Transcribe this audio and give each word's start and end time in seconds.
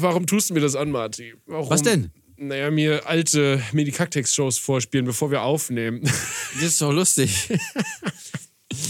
warum 0.00 0.26
tust 0.26 0.50
du 0.50 0.54
mir 0.54 0.60
das 0.60 0.76
an, 0.76 0.90
Marty? 0.90 1.34
Warum? 1.46 1.70
Was 1.70 1.82
denn? 1.82 2.10
Naja, 2.36 2.70
mir 2.70 3.06
alte 3.06 3.62
Medikaktex-Shows 3.72 4.58
vorspielen, 4.58 5.06
bevor 5.06 5.30
wir 5.30 5.42
aufnehmen. 5.42 6.02
Das 6.54 6.64
ist 6.64 6.82
doch 6.82 6.92
lustig. 6.92 7.48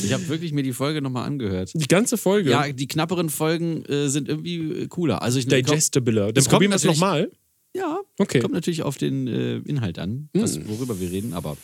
Ich 0.05 0.13
habe 0.13 0.27
wirklich 0.29 0.53
mir 0.53 0.63
die 0.65 0.73
Folge 0.73 1.01
nochmal 1.01 1.27
angehört. 1.27 1.71
Die 1.75 1.87
ganze 1.87 2.17
Folge. 2.17 2.51
Ja, 2.51 2.71
die 2.73 2.89
knapperen 2.89 3.31
Folgen 3.31 3.85
äh, 3.85 4.09
sind 4.09 4.29
irgendwie 4.29 4.87
cooler. 4.89 5.23
Also 5.23 5.39
ich 5.39 5.47
Digestibiler. 5.47 6.33
Dann 6.33 6.45
probieren 6.45 6.73
wir 6.73 6.77
es 6.77 6.85
nochmal. 6.85 7.31
Ja, 7.75 8.01
Okay. 8.19 8.41
kommt 8.41 8.53
natürlich 8.55 8.83
auf 8.83 8.99
den 8.99 9.27
äh, 9.29 9.57
Inhalt 9.59 9.99
an, 9.99 10.29
was, 10.35 10.59
worüber 10.69 11.01
wir 11.01 11.11
reden, 11.11 11.33
aber 11.33 11.57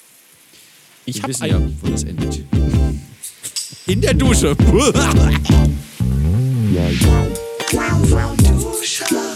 Ich 1.05 1.23
habe 1.23 1.35
ein... 1.41 1.51
ja, 1.51 1.61
wo 1.83 1.89
das 1.89 2.05
endet. 2.05 2.45
In 3.87 4.01
der 4.01 4.15
Dusche. 4.15 4.57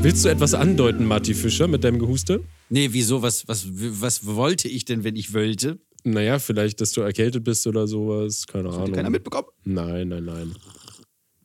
Willst 0.00 0.24
du 0.24 0.28
etwas 0.28 0.54
andeuten, 0.54 1.04
Marty 1.04 1.34
Fischer, 1.34 1.68
mit 1.68 1.84
deinem 1.84 1.98
Gehuste? 1.98 2.42
nee, 2.70 2.88
wieso? 2.92 3.22
Was, 3.22 3.46
was, 3.48 3.66
was 3.70 4.24
wollte 4.26 4.68
ich 4.68 4.84
denn, 4.84 5.04
wenn 5.04 5.16
ich 5.16 5.34
wollte? 5.34 5.78
Naja, 6.04 6.38
vielleicht, 6.38 6.80
dass 6.80 6.92
du 6.92 7.00
erkältet 7.02 7.44
bist 7.44 7.66
oder 7.66 7.86
sowas. 7.86 8.46
Keine 8.46 8.70
Hat 8.70 8.76
Ahnung. 8.78 8.92
keiner 8.92 9.10
mitbekommen? 9.10 9.48
Nein, 9.64 10.08
nein, 10.08 10.24
nein. 10.24 10.54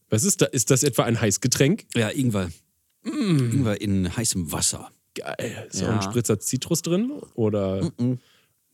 Was 0.09 0.23
ist 0.23 0.41
da? 0.41 0.45
Ist 0.45 0.70
das 0.70 0.84
etwa 0.84 1.04
ein 1.04 1.20
Heißgetränk? 1.20 1.85
Ja, 1.95 2.09
Ingwer. 2.09 2.49
Ingwer 3.04 3.82
in 3.82 4.16
heißem 4.16 4.52
Wasser. 4.52 4.91
Geil. 5.16 5.68
Ist 5.71 5.82
Ja. 5.82 5.90
auch 5.90 5.93
ein 5.95 6.02
Spritzer 6.04 6.40
Zitrus 6.40 6.82
drin? 6.84 7.12
Oder 7.34 7.91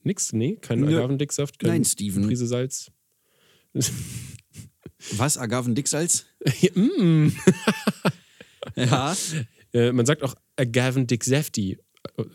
nix? 0.03 0.33
Nee, 0.33 0.57
kein 0.61 0.81
Nö. 0.81 0.97
Agavendicksaft? 0.97 1.59
Kein 1.59 1.69
Nein, 1.69 1.85
Steven. 1.85 2.25
Prise 2.27 2.47
Salz? 2.47 2.91
Was? 5.17 5.37
Agavendicksalz? 5.37 6.25
mm. 6.75 7.29
Ja. 8.75 9.15
äh, 9.73 9.91
man 9.91 10.05
sagt 10.05 10.21
auch 10.21 10.35
Agavendick-Safty. 10.57 11.77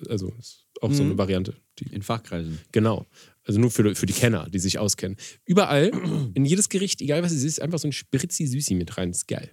Also 0.08 0.32
ist 0.38 0.66
auch 0.80 0.90
so 0.92 1.02
Mhm. 1.04 1.10
eine 1.10 1.18
Variante. 1.18 1.54
Die, 1.78 1.84
In 1.94 2.02
Fachkreisen. 2.02 2.58
genau. 2.72 3.06
Also 3.44 3.60
nur 3.60 3.70
für, 3.70 3.94
für 3.94 4.06
die 4.06 4.12
Kenner, 4.14 4.48
die 4.50 4.58
sich 4.58 4.78
auskennen. 4.78 5.16
Überall, 5.44 5.90
in 6.34 6.44
jedes 6.44 6.68
Gericht, 6.70 7.00
egal 7.02 7.22
was 7.22 7.32
es 7.32 7.44
ist, 7.44 7.60
einfach 7.60 7.78
so 7.78 7.88
ein 7.88 7.92
Spritzi-Süßi 7.92 8.74
mit 8.74 8.96
rein. 8.96 9.10
Das 9.10 9.18
ist 9.18 9.28
geil. 9.28 9.50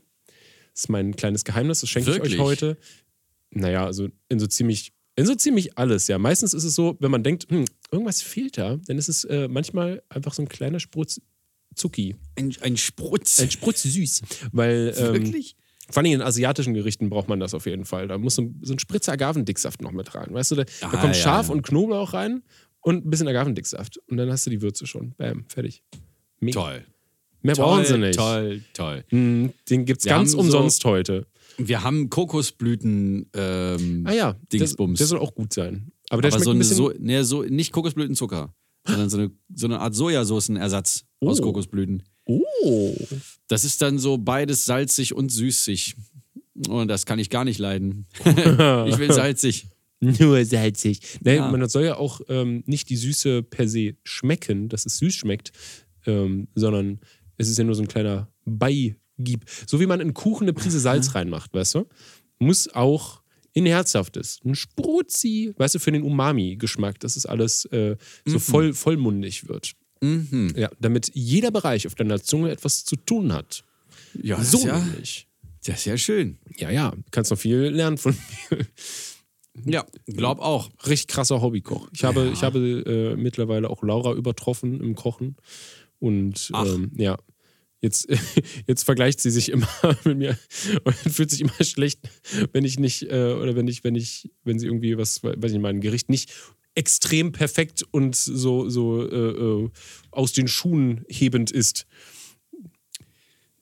Das 0.74 0.84
ist 0.84 0.90
mein 0.90 1.16
kleines 1.16 1.44
Geheimnis, 1.44 1.82
das 1.82 1.90
schenke 1.90 2.10
ich 2.12 2.16
Wirklich? 2.18 2.36
euch 2.36 2.40
heute. 2.40 2.78
Naja, 3.52 3.86
also 3.86 4.08
in 4.30 4.40
so 4.40 4.48
ziemlich, 4.48 4.94
in 5.22 5.28
so 5.28 5.36
ziemlich 5.36 5.78
alles, 5.78 6.08
ja. 6.08 6.18
Meistens 6.18 6.54
ist 6.54 6.64
es 6.64 6.76
so, 6.76 6.98
wenn 7.00 7.12
man 7.12 7.24
denkt, 7.24 7.48
hm, 7.50 7.66
irgendwas 7.92 8.22
fehlt 8.22 8.58
da, 8.58 8.78
dann 8.88 8.98
ist 8.98 9.10
es 9.10 9.24
äh, 9.26 9.48
manchmal 9.48 10.02
einfach 10.10 10.34
so 10.34 10.42
ein 10.42 10.50
kleiner 10.50 10.80
Sprutz 10.80 11.22
Zucki. 11.76 12.16
Ein, 12.38 12.54
ein 12.62 12.76
Sprutz. 12.78 13.40
Ein 13.40 13.50
Sprutz 13.52 13.84
süß. 13.84 14.22
Weil 14.52 14.94
ähm, 14.98 15.14
Wirklich? 15.14 15.56
vor 15.90 16.04
allem 16.04 16.12
in 16.12 16.22
asiatischen 16.22 16.74
Gerichten 16.74 17.10
braucht 17.10 17.30
man 17.30 17.40
das 17.40 17.54
auf 17.54 17.66
jeden 17.66 17.86
Fall. 17.86 18.08
Da 18.10 18.18
muss 18.18 18.36
so 18.36 18.42
ein, 18.44 18.60
so 18.62 18.74
ein 18.74 18.80
Spritzer 18.80 19.14
Agavendicksaft 19.14 19.82
noch 19.82 19.92
mit 19.94 20.14
rein. 20.14 20.34
Weißt 20.34 20.52
du, 20.52 20.56
da, 20.56 20.64
da 20.66 20.72
Ah, 20.82 20.90
kommt 20.90 21.04
ja, 21.04 21.14
Schaf 21.14 21.48
ja. 21.48 21.54
und 21.54 21.62
Knoblauch 21.64 22.14
rein 22.14 22.44
und 22.82 23.06
ein 23.06 23.10
bisschen 23.10 23.28
Agavendicksaft. 23.30 24.00
Und 24.10 24.18
dann 24.18 24.30
hast 24.30 24.46
du 24.46 24.50
die 24.50 24.62
Würze 24.62 24.86
schon. 24.86 25.14
Bam, 25.18 25.46
fertig. 25.48 25.82
Mega. 26.42 26.60
Toll. 26.62 26.86
Mehr 27.44 27.56
toll, 27.56 27.66
brauchen 27.66 27.86
sie 27.86 27.98
nicht. 27.98 28.18
Toll, 28.20 28.62
toll. 28.74 29.04
Hm, 29.10 29.52
Den 29.70 29.86
gibt's 29.86 30.06
Wir 30.06 30.10
ganz 30.12 30.32
haben 30.34 30.40
so- 30.40 30.40
umsonst 30.40 30.84
heute. 30.86 31.26
Wir 31.68 31.84
haben 31.84 32.10
Kokosblüten 32.10 33.30
ähm, 33.34 34.04
Ah 34.08 34.14
ja, 34.14 34.34
der, 34.52 34.60
Dingsbums. 34.60 34.98
der 34.98 35.08
soll 35.08 35.20
auch 35.20 35.34
gut 35.36 35.54
sein. 35.54 35.92
Aber 36.10 36.22
der 36.22 36.34
aber 36.34 36.44
so 36.44 36.52
ein 36.52 36.58
eine 36.58 36.64
so, 36.66 36.92
nee, 37.00 37.22
so 37.24 37.44
nicht 37.44 37.72
Kokosblütenzucker, 37.72 38.54
sondern 38.86 39.10
so 39.10 39.18
eine, 39.18 39.32
so 39.54 39.68
eine 39.68 39.80
Art 39.80 39.96
Sojasoßenersatz 39.96 41.06
aus 41.22 41.40
Oh. 41.40 41.44
Kokosblüten. 41.44 42.04
oh. 42.26 42.96
Das 43.48 43.64
ist 43.64 43.82
dann 43.82 43.98
so 44.00 44.18
beides 44.18 44.66
salzig 44.66 45.14
und 45.14 45.32
süßig. 45.32 45.96
Und 46.68 46.88
das 46.90 47.06
kann 47.06 47.20
ich 47.20 47.30
gar 47.30 47.46
nicht 47.46 47.60
leiden. 47.60 48.08
ich 48.26 48.98
will 48.98 49.12
salzig. 49.12 49.68
Nur 50.00 50.44
salzig. 50.46 51.00
Nee, 51.22 51.36
Ja. 51.36 51.50
Man 51.52 51.68
soll 51.70 51.84
ja 51.86 51.98
auch 51.98 52.22
ähm, 52.28 52.64
nicht 52.66 52.90
die 52.90 52.98
Süße 52.98 53.44
per 53.44 53.68
se 53.68 53.96
schmecken, 54.04 54.68
dass 54.68 54.86
es 54.86 54.98
süß 54.98 55.14
schmeckt, 55.14 55.52
ähm, 56.06 56.48
sondern 56.56 57.00
es 57.38 57.50
ist 57.50 57.58
ja 57.58 57.64
nur 57.64 57.76
so 57.76 57.84
ein 57.84 57.88
kleiner 57.88 58.28
Beigib. 59.24 59.46
So 59.68 59.80
wie 59.80 59.86
man 59.86 60.00
in 60.02 60.14
Kuchen 60.14 60.44
eine 60.46 60.54
Prise 60.54 60.80
Salz 60.80 61.16
reinmacht, 61.16 61.54
weißt 61.54 61.76
du? 61.76 61.88
Muss 62.40 62.68
auch 62.74 63.22
in 63.54 63.66
Herzhaftes. 63.66 64.40
Ein 64.46 64.56
Sprutzi, 64.56 65.54
weißt 65.58 65.76
du, 65.76 65.80
für 65.80 65.92
den 65.92 66.04
Umami-Geschmack, 66.04 67.00
dass 67.00 67.16
es 67.18 67.26
alles 67.26 67.66
äh, 67.66 67.98
so 68.26 68.40
voll, 68.40 68.74
vollmundig 68.74 69.48
wird. 69.48 69.74
Mhm. 70.02 70.54
Ja, 70.56 70.70
damit 70.80 71.12
jeder 71.14 71.52
Bereich 71.52 71.86
auf 71.86 71.96
deiner 71.96 72.22
Zunge 72.24 72.50
etwas 72.52 72.86
zu 72.86 72.96
tun 72.96 73.34
hat. 73.34 73.64
Ja, 74.22 74.38
das, 74.38 74.52
So 74.52 74.58
ist 74.60 74.64
ja, 74.66 74.80
nämlich. 74.80 75.28
das 75.66 75.80
ist 75.80 75.86
ja 75.86 75.98
schön. 75.98 76.38
Ja, 76.58 76.72
ja, 76.72 76.94
kannst 77.12 77.30
noch 77.32 77.38
viel 77.38 77.58
lernen 77.60 77.98
von 77.98 78.16
mir. 78.50 78.66
Ja, 79.66 79.86
glaub 80.08 80.40
auch. 80.40 80.70
richtig 80.88 81.08
krasser 81.08 81.42
Hobbykoch. 81.42 81.90
Ich 81.94 82.04
habe, 82.06 82.26
Ja. 82.26 82.32
ich 82.32 82.42
habe 82.42 82.60
äh, 82.60 83.16
mittlerweile 83.18 83.70
auch 83.70 83.84
Laura 83.84 84.14
übertroffen 84.14 84.80
im 84.80 84.96
Kochen. 84.96 85.36
Und 86.00 86.52
ähm, 86.56 86.92
ja, 86.96 87.18
jetzt, 87.82 88.08
jetzt 88.68 88.84
vergleicht 88.84 89.20
sie 89.20 89.32
sich 89.32 89.50
immer 89.50 89.68
mit 90.06 90.18
mir 90.18 90.40
und 90.84 90.96
fühlt 90.96 91.30
sich 91.30 91.42
immer 91.42 91.64
schlecht, 91.64 92.00
wenn 92.54 92.64
ich 92.64 92.80
nicht, 92.80 93.04
äh, 93.04 93.34
oder 93.34 93.56
wenn 93.56 93.68
ich, 93.68 93.84
wenn 93.84 93.96
ich, 93.96 94.32
wenn 94.44 94.60
sie 94.60 94.68
irgendwie 94.68 94.98
was, 94.98 95.24
weiß 95.24 95.36
ich 95.38 95.52
nicht, 95.54 95.62
mein 95.62 95.82
Gericht 95.82 96.10
nicht 96.10 96.32
extrem 96.74 97.34
perfekt 97.34 97.84
und 97.92 98.16
so, 98.16 98.70
so 98.70 99.06
äh, 99.06 99.64
äh, 99.66 99.70
aus 100.12 100.32
den 100.32 100.48
Schuhen 100.48 101.04
hebend 101.10 101.52
ist. 101.52 101.86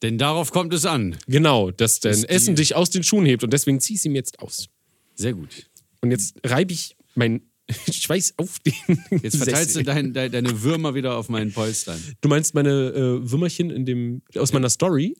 Denn 0.01 0.17
darauf 0.17 0.51
kommt 0.51 0.73
es 0.73 0.85
an. 0.85 1.17
Genau, 1.27 1.71
dass 1.71 1.99
dein 1.99 2.23
Essen 2.23 2.55
dich 2.55 2.75
aus 2.75 2.89
den 2.89 3.03
Schuhen 3.03 3.25
hebt 3.25 3.43
und 3.43 3.51
deswegen 3.51 3.79
zieh 3.79 3.95
ich 3.95 4.01
sie 4.01 4.09
mir 4.09 4.19
jetzt 4.19 4.39
aus. 4.39 4.69
Sehr 5.15 5.33
gut. 5.33 5.69
Und 6.01 6.11
jetzt 6.11 6.39
reibe 6.45 6.71
ich 6.71 6.95
mein 7.15 7.41
Schweiß 7.91 8.33
auf 8.37 8.57
den. 8.59 8.73
Jetzt 9.21 9.37
verteilst 9.37 9.75
du 9.75 9.83
dein, 9.83 10.13
dein, 10.13 10.31
deine 10.31 10.63
Würmer 10.63 10.95
wieder 10.95 11.17
auf 11.17 11.29
meinen 11.29 11.51
Polstern. 11.51 11.99
Du 12.21 12.29
meinst 12.29 12.55
meine 12.55 12.69
äh, 12.69 13.31
Würmerchen 13.31 13.69
in 13.69 13.85
dem, 13.85 14.21
aus 14.35 14.53
meiner 14.53 14.69
Story? 14.69 15.15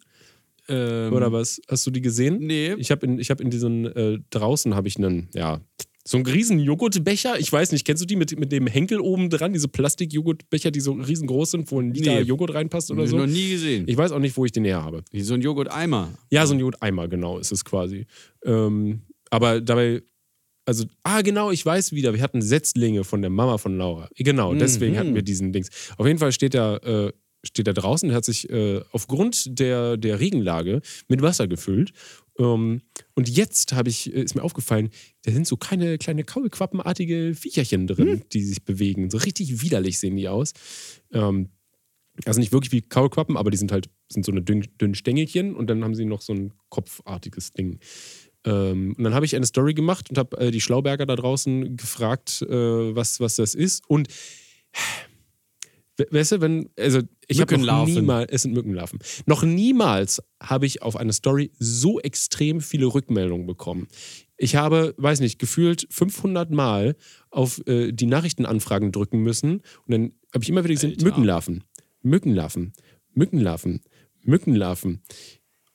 Ähm, 0.68 1.14
Oder 1.14 1.32
was? 1.32 1.62
Hast 1.68 1.86
du 1.88 1.92
die 1.92 2.02
gesehen? 2.02 2.38
Nee. 2.40 2.74
Ich 2.78 2.92
habe 2.92 3.06
in, 3.06 3.20
ich 3.20 3.30
hab 3.30 3.42
in 3.42 3.50
diesen, 3.50 3.86
äh, 3.86 4.20
draußen 4.30 4.76
habe 4.76 4.88
ich 4.88 4.98
einen, 4.98 5.28
ja, 5.34 5.62
so 6.06 6.18
einen 6.18 6.26
riesen 6.26 6.60
Joghurtbecher. 6.60 7.40
Ich 7.40 7.52
weiß 7.52 7.72
nicht, 7.72 7.86
kennst 7.86 8.02
du 8.02 8.08
die 8.08 8.16
mit, 8.16 8.38
mit 8.40 8.52
dem 8.52 8.66
Henkel 8.68 9.00
oben 9.00 9.30
dran? 9.30 9.54
Diese 9.54 9.68
Plastik-Joghurtbecher, 9.68 10.72
die 10.72 10.80
so 10.80 10.94
riesengroß 10.94 11.52
sind, 11.52 11.72
wo 11.72 11.80
ein 11.80 11.94
Liter 11.94 12.16
Nee. 12.16 12.22
Joghurt 12.22 12.54
reinpasst 12.54 12.90
oder 12.90 13.02
Hab 13.02 13.06
ich 13.06 13.12
so? 13.12 13.18
noch 13.18 13.28
nie 13.28 13.50
gesehen. 13.50 13.84
Ich 13.88 13.96
weiß 13.98 14.12
auch 14.12 14.20
nicht, 14.20 14.36
wo 14.36 14.46
ich 14.46 14.52
den 14.52 14.66
her 14.66 14.84
habe. 14.84 15.04
Wie 15.12 15.22
so 15.22 15.36
ein 15.36 15.42
Joghurt-Eimer. 15.42 16.10
Ja, 16.32 16.48
so 16.48 16.54
ein 16.56 16.60
Joghurt-Eimer, 16.60 17.08
genau, 17.08 17.38
ist 17.38 17.52
es 17.52 17.64
quasi. 17.64 18.08
Ähm, 18.44 19.02
aber 19.30 19.62
dabei, 19.62 20.02
also, 20.70 20.86
ah, 21.04 21.22
genau, 21.22 21.50
ich 21.52 21.66
weiß 21.66 21.92
wieder, 21.94 22.14
wir 22.14 22.22
hatten 22.22 22.42
Setzlinge 22.42 23.04
von 23.04 23.22
der 23.22 23.32
Mama 23.32 23.58
von 23.58 23.76
Laura. 23.78 24.08
Genau, 24.16 24.54
deswegen 24.54 24.94
Mhm. 24.94 24.98
hatten 25.00 25.16
wir 25.16 25.24
diesen 25.24 25.52
Dings. 25.52 25.70
Auf 25.98 26.06
jeden 26.06 26.20
Fall 26.20 26.32
steht 26.32 26.54
er, 26.56 26.84
äh, 26.84 27.12
steht 27.44 27.68
er 27.68 27.74
draußen, 27.74 28.14
hat 28.14 28.24
sich 28.26 28.50
äh, 28.50 28.82
aufgrund 28.92 29.60
der, 29.60 29.98
der 29.98 30.20
Regenlage 30.20 30.82
mit 31.08 31.22
Wasser 31.22 31.48
gefüllt. 31.48 31.92
Ähm, 32.38 32.82
und 33.16 33.30
jetzt 33.30 33.74
habe 33.74 33.90
ich, 33.90 34.14
äh, 34.14 34.22
ist 34.22 34.36
mir 34.36 34.44
aufgefallen, 34.44 34.90
da 35.24 35.32
sind 35.32 35.48
so 35.48 35.58
kleine, 35.58 35.98
kleine 35.98 36.24
Kaulquappenartige 36.24 37.34
Viecherchen 37.36 37.88
drin, 37.88 38.22
die 38.34 38.44
sich 38.44 38.64
bewegen. 38.64 39.10
So 39.10 39.18
richtig 39.18 39.62
widerlich 39.62 39.98
sehen 40.00 40.16
die 40.18 40.28
aus. 40.30 40.54
Ähm, 41.12 41.50
also 42.26 42.40
nicht 42.42 42.52
wirklich 42.52 42.74
wie 42.74 42.82
Kaulquappen, 42.82 43.38
aber 43.38 43.50
die 43.50 43.58
sind 43.58 43.72
halt 43.72 43.90
sind 44.12 44.26
so 44.26 44.32
eine 44.34 44.42
dünn, 44.42 44.68
dünnen 44.82 44.94
Stängelchen 44.96 45.56
und 45.56 45.68
dann 45.70 45.84
haben 45.84 45.96
sie 45.96 46.04
noch 46.06 46.22
so 46.22 46.34
ein 46.34 46.52
kopfartiges 46.70 47.54
Ding. 47.54 47.80
Ähm, 48.46 48.96
und 48.98 49.04
dann 49.04 49.14
habe 49.14 49.26
ich 49.26 49.36
eine 49.36 49.46
Story 49.46 49.74
gemacht 49.74 50.10
und 50.10 50.18
habe 50.18 50.38
äh, 50.38 50.52
die 50.52 50.62
Schlauberger 50.62 51.06
da 51.06 51.16
draußen 51.16 51.76
gefragt, 51.76 52.42
äh, 52.44 52.96
was, 52.96 53.20
was 53.20 53.36
das 53.36 53.54
ist. 53.56 53.84
Und 53.90 54.08
we- 55.98 56.08
weißt 56.10 56.34
du, 56.34 56.42
wenn, 56.42 56.70
also 56.80 57.00
ich 57.28 57.38
habe 57.42 57.54
noch 57.58 57.62
niemals, 58.02 58.32
es 58.32 58.42
sind 58.44 58.54
Mückenlarven. 58.54 59.00
Noch 59.26 59.44
niemals 59.44 60.22
habe 60.42 60.66
ich 60.66 60.82
auf 60.82 60.96
eine 60.96 61.14
Story 61.14 61.52
so 61.60 62.00
extrem 62.00 62.62
viele 62.62 62.86
Rückmeldungen 62.88 63.46
bekommen. 63.46 63.88
Ich 64.38 64.56
habe, 64.56 64.94
weiß 64.98 65.20
nicht, 65.20 65.38
gefühlt 65.38 65.86
500 65.90 66.50
Mal 66.52 66.96
auf 67.30 67.62
äh, 67.68 67.92
die 67.92 68.06
Nachrichtenanfragen 68.06 68.92
drücken 68.94 69.20
müssen 69.22 69.56
und 69.86 69.92
dann 69.92 70.14
habe 70.34 70.44
ich 70.44 70.50
immer 70.50 70.64
wieder 70.64 70.74
gesehen, 70.76 70.92
Alter. 70.92 71.04
Mückenlarven, 71.06 71.64
Mückenlarven, 72.02 72.74
Mückenlarven, 73.14 73.82
Mückenlarven. 74.24 75.02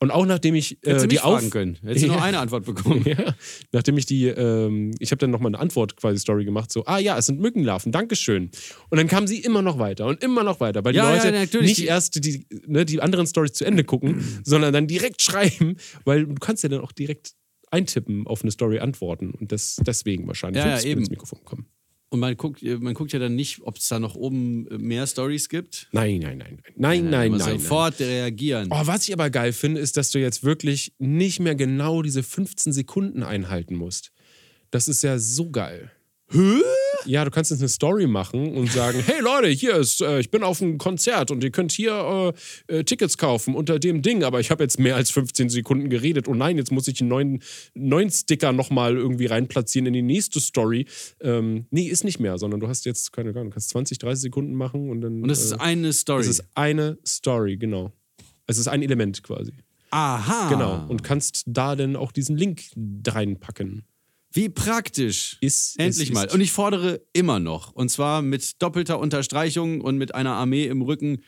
Und 0.05 0.11
auch 0.11 0.25
nachdem 0.25 0.55
ich 0.55 0.77
äh, 0.85 0.97
die 1.01 1.07
mich 1.07 1.21
Auf 1.23 1.33
fragen 1.39 1.49
können. 1.49 1.77
Hättest 1.83 2.03
du 2.05 2.07
nur 2.07 2.15
Ja. 2.19 2.23
eine 2.23 2.39
Antwort 2.39 2.65
bekommen. 2.65 3.03
ja, 3.05 3.35
nachdem 3.71 3.97
ich 3.97 4.05
die, 4.05 4.27
ähm, 4.27 4.91
ich 4.99 5.11
habe 5.11 5.17
dann 5.19 5.31
nochmal 5.31 5.49
eine 5.49 5.59
Antwort 5.59 5.95
quasi 5.97 6.19
Story 6.19 6.45
gemacht, 6.45 6.71
so, 6.71 6.85
ah 6.85 6.97
ja, 6.99 7.17
es 7.17 7.25
sind 7.25 7.39
Mückenlarven, 7.39 7.91
Dankeschön. 7.91 8.51
Und 8.89 8.97
dann 8.97 9.07
kamen 9.07 9.27
sie 9.27 9.39
immer 9.39 9.61
noch 9.61 9.79
weiter 9.79 10.05
und 10.05 10.23
immer 10.23 10.43
noch 10.43 10.59
weiter, 10.59 10.83
weil 10.85 10.93
die 10.93 10.97
Ja, 10.97 11.11
Leute 11.13 11.31
natürlich, 11.31 11.67
nicht 11.69 11.77
die- 11.81 11.85
erst 11.85 12.23
die, 12.23 12.45
ne, 12.67 12.85
die 12.85 13.01
anderen 13.01 13.27
Stories 13.27 13.53
zu 13.53 13.65
Ende 13.65 13.83
gucken, 13.83 14.23
sondern 14.43 14.73
dann 14.73 14.87
direkt 14.87 15.21
schreiben, 15.21 15.77
weil 16.05 16.25
du 16.25 16.35
kannst 16.35 16.63
ja 16.63 16.69
dann 16.69 16.81
auch 16.81 16.91
direkt 16.91 17.33
eintippen 17.71 18.27
auf 18.27 18.41
eine 18.43 18.51
Story 18.51 18.79
antworten 18.79 19.31
und 19.31 19.51
das 19.51 19.77
deswegen 19.85 20.27
wahrscheinlich 20.27 20.63
Ja, 20.63 20.77
ja, 20.79 20.91
ins 20.95 21.09
Mikrofon 21.09 21.43
kommen. 21.43 21.65
Und 22.09 22.19
man 22.19 22.37
guckt, 22.37 22.61
man 22.63 22.93
guckt 22.93 23.11
ja 23.13 23.19
dann 23.19 23.35
nicht, 23.35 23.61
ob 23.63 23.77
es 23.77 23.87
da 23.87 23.99
noch 23.99 24.15
oben 24.15 24.63
mehr 24.77 25.05
Stories 25.07 25.49
gibt. 25.49 25.87
Nein, 25.91 26.19
nein, 26.19 26.37
nein, 26.37 26.59
nein, 26.63 26.75
nein, 26.75 27.09
nein, 27.09 27.33
Aber 27.33 27.37
nein. 27.39 27.49
nein. 27.49 27.59
Sofort 27.59 27.99
reagieren. 27.99 28.69
Oh, 28.71 28.81
was 28.85 29.07
ich 29.07 29.13
aber 29.13 29.29
geil 29.29 29.53
finde, 29.53 29.81
ist, 29.81 29.97
dass 29.97 30.11
du 30.11 30.19
jetzt 30.19 30.43
wirklich 30.43 30.93
nicht 30.99 31.39
mehr 31.39 31.55
genau 31.55 32.01
diese 32.01 32.23
15 32.23 32.73
Sekunden 32.73 33.23
einhalten 33.23 33.75
musst. 33.75 34.11
Das 34.71 34.87
ist 34.87 35.01
ja 35.03 35.17
so 35.19 35.49
geil. 35.51 35.91
Hä? 36.31 36.61
Ja, 37.05 37.23
du 37.23 37.31
kannst 37.31 37.51
jetzt 37.51 37.59
eine 37.59 37.69
Story 37.69 38.07
machen 38.07 38.55
und 38.55 38.71
sagen, 38.71 38.99
hey 39.05 39.21
Leute, 39.21 39.47
hier 39.47 39.75
ist, 39.75 40.01
äh, 40.01 40.19
ich 40.19 40.31
bin 40.31 40.43
auf 40.43 40.61
einem 40.61 40.77
Konzert 40.77 41.31
und 41.31 41.43
ihr 41.43 41.51
könnt 41.51 41.71
hier 41.71 42.33
äh, 42.67 42.79
äh, 42.79 42.83
Tickets 42.83 43.17
kaufen 43.17 43.55
unter 43.55 43.79
dem 43.79 44.01
Ding, 44.01 44.23
aber 44.23 44.39
ich 44.39 44.51
habe 44.51 44.63
jetzt 44.63 44.79
mehr 44.79 44.95
als 44.95 45.11
15 45.11 45.49
Sekunden 45.49 45.89
geredet. 45.89 46.27
Oh 46.27 46.33
nein, 46.33 46.57
jetzt 46.57 46.71
muss 46.71 46.87
ich 46.87 46.99
einen 47.01 47.09
neuen, 47.09 47.43
neuen 47.73 48.09
Sticker 48.09 48.51
nochmal 48.51 48.95
irgendwie 48.95 49.27
reinplatzieren 49.27 49.85
in 49.87 49.93
die 49.93 50.01
nächste 50.01 50.39
Story. 50.39 50.85
Ähm, 51.21 51.67
nee, 51.69 51.87
ist 51.87 52.03
nicht 52.03 52.19
mehr, 52.19 52.37
sondern 52.37 52.59
du 52.59 52.67
hast 52.67 52.85
jetzt, 52.85 53.11
keine 53.13 53.29
Ahnung, 53.31 53.45
du 53.45 53.51
kannst 53.51 53.69
20, 53.69 53.99
30 53.99 54.21
Sekunden 54.21 54.55
machen 54.55 54.89
und 54.89 55.01
dann. 55.01 55.21
Und 55.21 55.27
das 55.27 55.43
ist 55.43 55.53
äh, 55.53 55.57
eine 55.59 55.93
Story. 55.93 56.21
es 56.21 56.27
ist 56.27 56.43
eine 56.55 56.97
Story, 57.05 57.57
genau. 57.57 57.91
Es 58.47 58.57
ist 58.57 58.67
ein 58.67 58.81
Element 58.81 59.23
quasi. 59.23 59.53
Aha. 59.91 60.49
Genau. 60.49 60.85
Und 60.87 61.03
kannst 61.03 61.43
da 61.47 61.75
dann 61.75 61.95
auch 61.95 62.11
diesen 62.11 62.35
Link 62.37 62.63
reinpacken. 63.07 63.85
Wie 64.35 64.49
praktisch. 64.49 65.37
Ist, 65.41 65.79
Endlich 65.79 66.09
es 66.09 66.13
mal. 66.13 66.25
Ist, 66.25 66.33
Und 66.33 66.41
ich 66.41 66.51
fordere 66.51 67.01
immer 67.13 67.39
noch, 67.39 67.71
und 67.73 67.89
zwar 67.89 68.21
mit 68.21 68.61
doppelter 68.61 68.99
Unterstreichung 68.99 69.81
und 69.81 69.97
mit 69.97 70.13
einer 70.13 70.33
Armee 70.33 70.65
im 70.65 70.81
Rücken, 70.81 71.21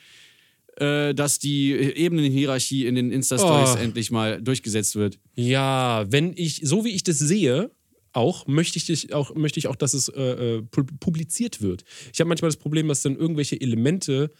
äh, 0.76 1.16
dass 1.16 1.40
die 1.40 1.72
Ebenenhierarchie 1.74 2.86
in 2.86 2.96
den 2.96 3.12
Insta-Stories 3.12 3.76
Oh. 3.76 3.80
endlich 3.80 4.12
mal 4.12 4.42
durchgesetzt 4.42 4.96
wird. 4.96 5.20
ja, 5.36 6.06
wenn 6.12 6.34
ich, 6.36 6.62
so 6.64 6.86
wie 6.86 6.90
ich 6.90 7.04
das 7.04 7.18
sehe, 7.18 7.72
auch 8.14 8.46
möchte 8.48 8.78
ich, 8.80 9.14
auch, 9.14 9.34
möchte 9.36 9.60
ich 9.60 9.68
auch, 9.68 9.76
dass 9.76 9.94
es 9.94 10.10
äh, 10.10 10.22
äh, 10.22 10.58
pu- 10.72 10.88
publiziert 11.00 11.62
wird. 11.62 11.84
Ich 12.14 12.20
habe 12.20 12.28
manchmal 12.30 12.50
das 12.50 12.58
Problem, 12.58 12.88
dass 12.88 13.02
dann 13.04 13.16
irgendwelche 13.16 13.60
Elemente, 13.60 14.32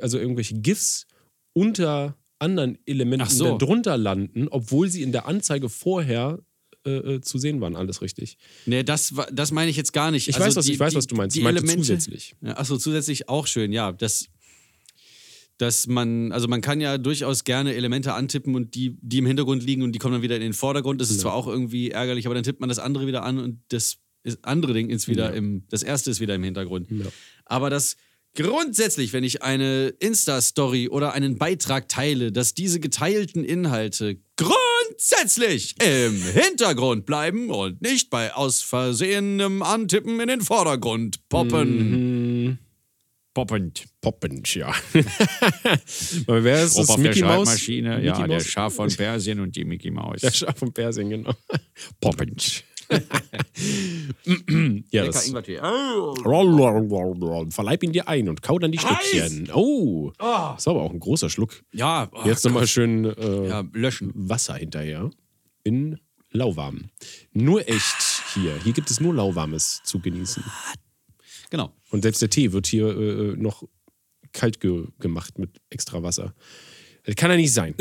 also 0.00 0.18
irgendwelche 0.18 0.54
GIFs 0.60 1.06
unter 1.52 2.16
anderen 2.38 2.78
Elementen 2.86 3.28
so. 3.28 3.58
drunter 3.58 3.96
landen, 3.96 4.48
obwohl 4.48 4.88
sie 4.88 5.02
in 5.02 5.12
der 5.12 5.26
Anzeige 5.26 5.68
vorher 5.68 6.38
äh, 6.88 7.14
äh, 7.14 7.20
zu 7.20 7.38
sehen 7.38 7.60
waren. 7.60 7.76
Alles 7.76 8.02
richtig. 8.02 8.38
Nee, 8.66 8.82
das, 8.82 9.14
das 9.32 9.50
meine 9.52 9.70
ich 9.70 9.76
jetzt 9.76 9.92
gar 9.92 10.10
nicht. 10.10 10.28
Ich 10.28 10.34
Also 10.36 10.46
weiß, 10.46 10.56
was, 10.56 10.66
die- 10.66 10.72
ich 10.72 10.80
weiß, 10.80 10.94
was 10.94 11.06
du 11.06 11.14
meinst. 11.14 11.34
Die 11.36 11.40
ich 11.40 11.44
meinte 11.44 11.58
Elemente, 11.60 11.82
zusätzlich. 11.82 12.34
Ja, 12.40 12.56
achso, 12.56 12.76
zusätzlich 12.78 13.28
auch 13.28 13.46
schön, 13.46 13.72
ja. 13.72 13.92
Das, 13.92 14.26
dass 15.58 15.86
man, 15.88 16.30
also 16.32 16.46
man 16.46 16.60
kann 16.60 16.80
ja 16.80 16.98
durchaus 16.98 17.42
gerne 17.44 17.74
Elemente 17.74 18.14
antippen 18.14 18.54
und 18.54 18.74
die, 18.76 18.96
die 19.02 19.18
im 19.18 19.26
Hintergrund 19.26 19.62
liegen 19.64 19.82
und 19.82 19.92
die 19.92 19.98
kommen 19.98 20.14
dann 20.14 20.22
wieder 20.22 20.36
in 20.36 20.42
den 20.42 20.52
Vordergrund. 20.52 21.00
Das 21.00 21.10
ist 21.10 21.20
zwar 21.20 21.34
auch 21.34 21.48
irgendwie 21.48 21.90
ärgerlich, 21.90 22.26
aber 22.26 22.34
dann 22.34 22.44
tippt 22.44 22.60
man 22.60 22.68
das 22.68 22.78
andere 22.78 23.06
wieder 23.08 23.24
an 23.24 23.38
und 23.38 23.60
das 23.68 23.96
ist, 24.22 24.38
andere 24.42 24.72
Ding 24.72 24.88
ist 24.88 25.08
wieder 25.08 25.30
Ja. 25.30 25.36
im, 25.36 25.64
das 25.68 25.82
erste 25.82 26.10
ist 26.10 26.20
wieder 26.20 26.34
im 26.36 26.44
Hintergrund. 26.44 26.88
Ja. 26.90 27.06
Aber 27.44 27.70
das 27.70 27.96
grundsätzlich, 28.36 29.12
wenn 29.12 29.24
ich 29.24 29.42
eine 29.42 29.88
Insta-Story 29.98 30.88
oder 30.90 31.12
einen 31.12 31.38
Beitrag 31.38 31.88
teile, 31.88 32.30
dass 32.30 32.54
diese 32.54 32.78
geteilten 32.78 33.42
Inhalte 33.42 34.18
grundsätzlich 34.88 35.74
im 35.82 36.22
Hintergrund 36.22 37.06
bleiben 37.06 37.50
und 37.50 37.82
nicht 37.82 38.10
bei 38.10 38.34
aus 38.34 38.62
Versehenem 38.62 39.62
Antippen 39.62 40.20
in 40.20 40.28
den 40.28 40.40
Vordergrund 40.40 41.28
poppen. 41.28 42.46
Mhm. 42.46 42.58
Poppend. 43.34 43.84
Poppend, 44.00 44.52
ja. 44.54 44.74
Aber 46.26 46.42
wer 46.44 46.64
ist 46.64 46.76
das? 46.76 46.88
Auf 46.88 46.96
der 46.96 47.04
Mickey 47.04 47.22
Maus? 47.22 47.46
Schreibmaschine, 47.48 47.96
Mickey 47.96 48.06
ja, 48.06 48.18
der 48.18 48.26
Maus? 48.26 48.46
Schaf 48.46 48.74
von 48.74 48.88
Persien 48.88 49.38
und 49.38 49.54
die 49.54 49.64
Mickey 49.64 49.92
Maus. 49.92 50.22
Der 50.22 50.32
Schaf 50.32 50.58
von 50.58 50.72
Persien, 50.72 51.10
genau. 51.10 51.34
Poppend. 52.00 52.64
ja, 54.90 55.06
das. 55.06 55.28
Ingwertee. 55.28 55.58
Verleib 57.50 57.82
ihn 57.82 57.92
dir 57.92 58.08
ein 58.08 58.28
und 58.28 58.42
kau 58.42 58.58
dann 58.58 58.72
die 58.72 58.78
Stückchen. 58.78 59.50
Oh, 59.52 60.12
das 60.18 60.66
war 60.66 60.74
aber 60.74 60.82
auch 60.82 60.92
ein 60.92 61.00
großer 61.00 61.30
Schluck. 61.30 61.62
Ja, 61.72 62.08
oh, 62.12 62.22
Jetzt 62.24 62.44
nochmal 62.44 62.66
schön 62.66 63.04
äh, 63.04 63.48
ja, 63.48 63.64
löschen. 63.72 64.12
Wasser 64.14 64.54
hinterher. 64.54 65.10
In 65.64 65.98
lauwarm. 66.30 66.90
Nur 67.32 67.68
echt 67.68 68.24
hier. 68.34 68.54
Hier 68.62 68.72
gibt 68.72 68.90
es 68.90 69.00
nur 69.00 69.14
lauwarmes 69.14 69.80
zu 69.84 70.00
genießen. 70.00 70.44
Genau. 71.50 71.72
Und 71.90 72.02
selbst 72.02 72.22
der 72.22 72.30
Tee 72.30 72.52
wird 72.52 72.66
hier 72.66 72.88
äh, 72.88 73.36
noch 73.36 73.64
kalt 74.32 74.60
ge 74.60 74.86
gemacht 74.98 75.38
mit 75.38 75.60
extra 75.70 76.02
Wasser. 76.02 76.34
Das 77.04 77.16
kann 77.16 77.30
ja 77.30 77.36
nicht 77.36 77.52
sein. 77.52 77.74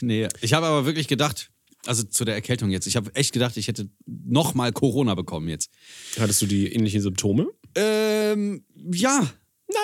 Nee, 0.00 0.28
ich 0.40 0.54
habe 0.54 0.66
aber 0.66 0.86
wirklich 0.86 1.08
gedacht, 1.08 1.50
also 1.86 2.02
zu 2.04 2.24
der 2.24 2.34
Erkältung 2.34 2.70
jetzt, 2.70 2.86
ich 2.86 2.96
habe 2.96 3.14
echt 3.14 3.32
gedacht, 3.32 3.56
ich 3.56 3.68
hätte 3.68 3.88
nochmal 4.06 4.72
Corona 4.72 5.14
bekommen 5.14 5.48
jetzt. 5.48 5.70
Hattest 6.18 6.42
du 6.42 6.46
die 6.46 6.72
ähnlichen 6.72 7.00
Symptome? 7.00 7.48
Ähm, 7.74 8.64
ja, 8.92 9.30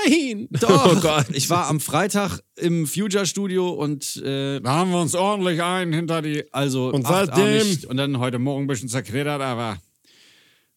Nein! 0.09 0.49
Doch. 0.61 0.97
Oh 0.97 1.01
Gott. 1.01 1.27
Ich 1.33 1.49
war 1.49 1.69
am 1.69 1.79
Freitag 1.79 2.41
im 2.57 2.89
Future 2.89 3.25
Studio 3.25 3.71
und 3.71 4.17
äh, 4.17 4.61
Da 4.61 4.71
haben 4.79 4.91
wir 4.91 5.01
uns 5.01 5.15
ordentlich 5.15 5.63
ein 5.63 5.93
hinter 5.93 6.23
die. 6.23 6.43
also 6.53 6.89
Und 6.91 7.07
seitdem- 7.07 7.89
Und 7.89 7.97
dann 7.97 8.19
heute 8.19 8.41
Morgen 8.41 8.65
ein 8.65 8.67
bisschen 8.67 8.89
zerknittert, 8.89 9.41
aber. 9.41 9.79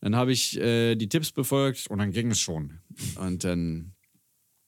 Dann 0.01 0.16
habe 0.16 0.31
ich 0.31 0.57
äh, 0.60 0.94
die 0.95 1.10
Tipps 1.10 1.31
befolgt 1.31 1.88
Und 1.89 1.98
dann 1.98 2.12
ging 2.12 2.30
es 2.30 2.39
schon. 2.39 2.81
und 3.19 3.44
dann 3.44 3.94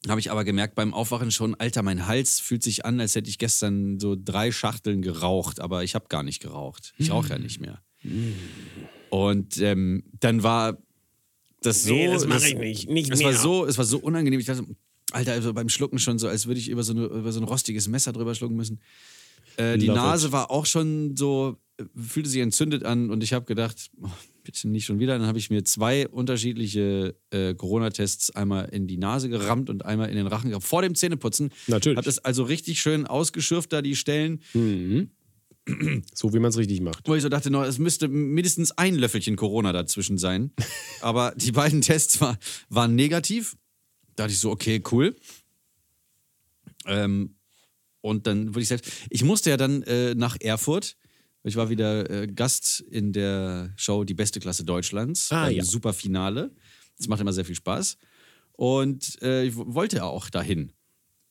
habe 0.07 0.19
ich 0.19 0.31
aber 0.31 0.43
gemerkt 0.43 0.75
beim 0.75 0.93
Aufwachen 0.93 1.29
schon, 1.31 1.53
Alter, 1.55 1.83
mein 1.83 2.07
Hals 2.07 2.39
fühlt 2.39 2.63
sich 2.63 2.85
an, 2.85 2.99
als 2.99 3.15
hätte 3.15 3.29
ich 3.29 3.37
gestern 3.37 3.99
so 3.99 4.15
drei 4.17 4.51
Schachteln 4.51 5.01
geraucht, 5.01 5.59
aber 5.59 5.83
ich 5.83 5.93
habe 5.95 6.05
gar 6.09 6.23
nicht 6.23 6.41
geraucht. 6.41 6.93
Ich 6.97 7.11
rauche 7.11 7.29
ja 7.29 7.37
nicht 7.37 7.59
mehr. 7.61 7.81
Und 9.09 9.57
ähm, 9.59 10.03
dann 10.19 10.41
war 10.43 10.77
das 11.61 11.83
so. 11.83 11.93
Nee, 11.93 12.07
das 12.07 12.25
mach 12.25 12.35
das- 12.35 12.45
ich 12.45 12.55
nicht. 12.55 12.89
Nicht 12.89 13.11
es 13.11 13.19
mehr. 13.19 13.27
war 13.27 13.33
so, 13.35 13.65
es 13.65 13.77
war 13.77 13.85
so 13.85 13.99
unangenehm. 13.99 14.39
Ich 14.39 14.47
dachte, 14.47 14.65
Alter, 15.11 15.33
also 15.33 15.53
beim 15.53 15.69
Schlucken 15.69 15.99
schon 15.99 16.17
so, 16.17 16.27
als 16.27 16.47
würde 16.47 16.59
ich 16.59 16.69
über 16.69 16.83
so, 16.83 16.93
eine, 16.93 17.05
über 17.05 17.31
so 17.31 17.39
ein 17.39 17.43
rostiges 17.43 17.87
Messer 17.87 18.13
drüber 18.13 18.33
schlucken 18.33 18.55
müssen. 18.55 18.79
Äh, 19.57 19.77
die 19.77 19.87
Love 19.87 19.99
Nase 19.99 20.27
it. 20.27 20.33
war 20.33 20.49
auch 20.49 20.65
schon 20.65 21.15
so, 21.17 21.57
fühlte 21.95 22.29
sich 22.29 22.41
entzündet 22.41 22.83
an 22.85 23.09
und 23.11 23.21
ich 23.21 23.33
habe 23.33 23.45
gedacht, 23.45 23.91
oh, 24.01 24.07
bitte 24.43 24.67
nicht 24.67 24.85
schon 24.85 24.99
wieder. 24.99 25.17
Dann 25.17 25.27
habe 25.27 25.37
ich 25.37 25.49
mir 25.49 25.63
zwei 25.63 26.07
unterschiedliche 26.07 27.15
äh, 27.31 27.53
Corona-Tests 27.53 28.31
einmal 28.31 28.69
in 28.69 28.87
die 28.87 28.97
Nase 28.97 29.29
gerammt 29.29 29.69
und 29.69 29.85
einmal 29.85 30.09
in 30.09 30.15
den 30.15 30.27
Rachen 30.27 30.49
gehabt, 30.49 30.65
vor 30.65 30.81
dem 30.81 30.95
Zähneputzen. 30.95 31.51
Natürlich. 31.67 31.97
Habe 31.97 32.05
das 32.05 32.19
also 32.19 32.43
richtig 32.43 32.81
schön 32.81 33.05
ausgeschürft, 33.05 33.71
da 33.73 33.81
die 33.81 33.95
Stellen, 33.95 34.41
Mhm. 34.53 35.09
So 36.15 36.33
wie 36.33 36.39
man 36.39 36.49
es 36.49 36.57
richtig 36.57 36.81
macht. 36.81 37.07
wo 37.07 37.13
ich 37.13 37.21
so 37.21 37.29
dachte, 37.29 37.51
no, 37.51 37.63
es 37.63 37.77
müsste 37.77 38.07
mindestens 38.07 38.71
ein 38.71 38.95
Löffelchen 38.95 39.35
Corona 39.35 39.71
dazwischen 39.71 40.17
sein. 40.17 40.51
Aber 41.01 41.33
die 41.35 41.51
beiden 41.51 41.81
Tests 41.81 42.19
war, 42.19 42.39
waren 42.69 42.95
negativ. 42.95 43.55
Da 44.15 44.23
dachte 44.23 44.33
ich 44.33 44.39
so, 44.39 44.49
okay, 44.49 44.81
cool. 44.91 45.15
Ähm, 46.87 47.35
und 48.01 48.25
dann 48.25 48.49
wurde 48.49 48.61
ich 48.63 48.69
selbst. 48.69 48.91
Ich 49.11 49.23
musste 49.23 49.51
ja 49.51 49.57
dann 49.57 49.83
äh, 49.83 50.15
nach 50.15 50.35
Erfurt. 50.39 50.97
Ich 51.43 51.55
war 51.55 51.69
wieder 51.69 52.09
äh, 52.09 52.27
Gast 52.27 52.81
in 52.81 53.13
der 53.13 53.73
Show 53.75 54.03
Die 54.03 54.13
beste 54.13 54.39
Klasse 54.39 54.63
Deutschlands. 54.63 55.31
Ah, 55.31 55.49
ja. 55.49 55.63
Super 55.63 55.93
Finale. 55.93 56.51
Das 56.97 57.07
macht 57.07 57.21
immer 57.21 57.33
sehr 57.33 57.45
viel 57.45 57.55
Spaß. 57.55 57.97
Und 58.53 59.19
äh, 59.23 59.43
ich 59.45 59.55
wollte 59.55 60.03
auch 60.03 60.29
dahin, 60.29 60.71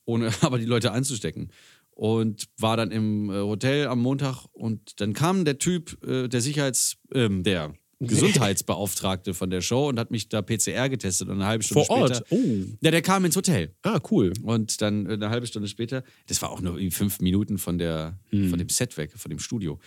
ohne 0.04 0.32
aber 0.40 0.58
die 0.58 0.64
Leute 0.64 0.92
anzustecken. 0.92 1.52
Und 1.90 2.48
war 2.58 2.76
dann 2.76 2.90
im 2.90 3.30
äh, 3.30 3.34
Hotel 3.34 3.86
am 3.86 4.00
Montag 4.00 4.46
und 4.52 5.00
dann 5.00 5.12
kam 5.12 5.44
der 5.44 5.58
Typ, 5.58 6.02
äh, 6.02 6.28
der 6.28 6.40
Sicherheits-, 6.40 6.96
ähm, 7.12 7.42
der 7.42 7.74
Gesundheitsbeauftragte 8.00 9.35
von 9.35 9.50
der 9.50 9.61
Show 9.61 9.88
und 9.88 9.99
hat 9.99 10.11
mich 10.11 10.28
da 10.28 10.42
PCR 10.42 10.88
getestet 10.88 11.28
und 11.28 11.35
eine 11.35 11.47
halbe 11.47 11.62
Stunde 11.64 11.85
Vor 11.85 12.09
später. 12.09 12.21
Ort. 12.21 12.26
Oh. 12.30 12.64
Ja, 12.80 12.90
der 12.90 13.02
kam 13.02 13.25
ins 13.25 13.37
Hotel. 13.37 13.75
Ah, 13.83 14.00
cool. 14.11 14.33
Und 14.42 14.80
dann 14.80 15.07
äh, 15.07 15.12
eine 15.14 15.30
halbe 15.30 15.47
Stunde 15.47 15.69
später, 15.69 16.02
das 16.26 16.40
war 16.42 16.50
auch 16.50 16.61
nur 16.61 16.78
fünf 16.90 17.21
Minuten 17.21 17.59
von, 17.59 17.78
der, 17.78 18.19
von 18.30 18.59
dem 18.59 18.69
Set 18.69 18.97
weg, 18.97 19.12
von 19.16 19.28
dem 19.30 19.38
Studio. 19.38 19.78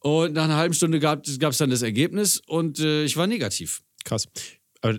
Und 0.00 0.34
nach 0.34 0.44
einer 0.44 0.56
halben 0.56 0.74
Stunde 0.74 1.00
gab 1.00 1.26
es 1.26 1.58
dann 1.58 1.70
das 1.70 1.82
Ergebnis 1.82 2.40
und 2.46 2.78
äh, 2.78 3.04
ich 3.04 3.16
war 3.16 3.26
negativ. 3.26 3.82
Krass. 4.04 4.28
Aber 4.80 4.96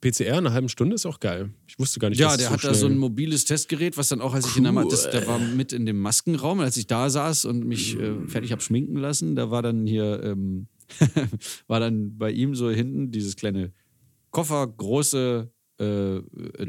PCR 0.00 0.24
in 0.26 0.34
einer 0.38 0.52
halben 0.52 0.68
Stunde 0.68 0.96
ist 0.96 1.06
auch 1.06 1.20
geil. 1.20 1.50
Ich 1.68 1.78
wusste 1.78 2.00
gar 2.00 2.08
nicht, 2.10 2.18
Ja, 2.18 2.28
dass 2.28 2.38
der 2.38 2.46
es 2.46 2.48
so 2.48 2.54
hat 2.54 2.64
da 2.64 2.74
so 2.74 2.86
ein 2.86 2.90
schnell- 2.92 2.98
mobiles 2.98 3.44
Testgerät, 3.44 3.96
was 3.96 4.08
dann 4.08 4.20
auch, 4.20 4.34
als 4.34 4.48
ich 4.48 4.56
in 4.56 4.64
der, 4.64 4.72
das, 4.86 5.08
der 5.08 5.24
war 5.28 5.38
mit 5.38 5.72
in 5.72 5.86
dem 5.86 6.00
Maskenraum, 6.00 6.58
als 6.58 6.76
ich 6.76 6.88
da 6.88 7.08
saß 7.08 7.44
und 7.44 7.64
mich 7.64 7.96
äh, 7.96 8.26
fertig 8.26 8.50
habe 8.50 8.60
schminken 8.60 8.96
lassen, 8.96 9.36
da 9.36 9.52
war 9.52 9.62
dann 9.62 9.86
hier, 9.86 10.20
ähm, 10.24 10.66
war 11.66 11.80
dann 11.80 12.16
bei 12.18 12.30
ihm 12.30 12.54
so 12.54 12.70
hinten 12.70 13.10
dieses 13.10 13.36
kleine 13.36 13.72
koffergroße 14.30 15.50
äh, 15.78 16.20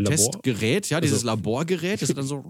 Testgerät, 0.03 0.89
ja, 0.89 1.01
dieses 1.01 1.17
Also- 1.19 1.27
Laborgerät, 1.27 2.01
das 2.01 2.09
hat 2.09 2.17
dann 2.17 2.25
so 2.25 2.43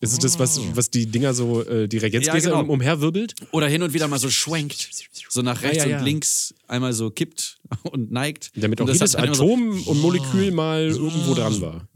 Ist 0.00 0.12
es 0.12 0.18
das, 0.20 0.38
was, 0.38 0.60
was 0.74 0.90
die 0.90 1.06
Dinger 1.06 1.34
so, 1.34 1.64
äh, 1.64 1.88
die 1.88 1.98
Reagenzgläser 1.98 2.50
Ja, 2.50 2.56
genau. 2.56 2.64
um, 2.64 2.70
umherwirbelt? 2.70 3.34
oder 3.50 3.66
hin 3.66 3.82
und 3.82 3.92
wieder 3.92 4.06
mal 4.06 4.18
so 4.18 4.30
schwenkt, 4.30 4.88
so 5.28 5.42
nach 5.42 5.60
rechts 5.62 5.78
ja, 5.84 5.90
ja. 5.90 5.98
und 5.98 6.04
links 6.04 6.54
einmal 6.68 6.92
so 6.92 7.10
kippt 7.10 7.58
und 7.90 8.12
neigt. 8.12 8.52
Damit 8.56 8.80
und 8.80 8.84
auch 8.88 8.96
das 8.96 9.00
jedes 9.12 9.14
immer 9.14 9.34
so- 9.34 9.42
Atom 9.44 9.82
und 9.86 10.00
Molekül 10.00 10.52
mal 10.52 10.82
irgendwo 10.88 11.34
dran 11.34 11.60
war. 11.60 11.88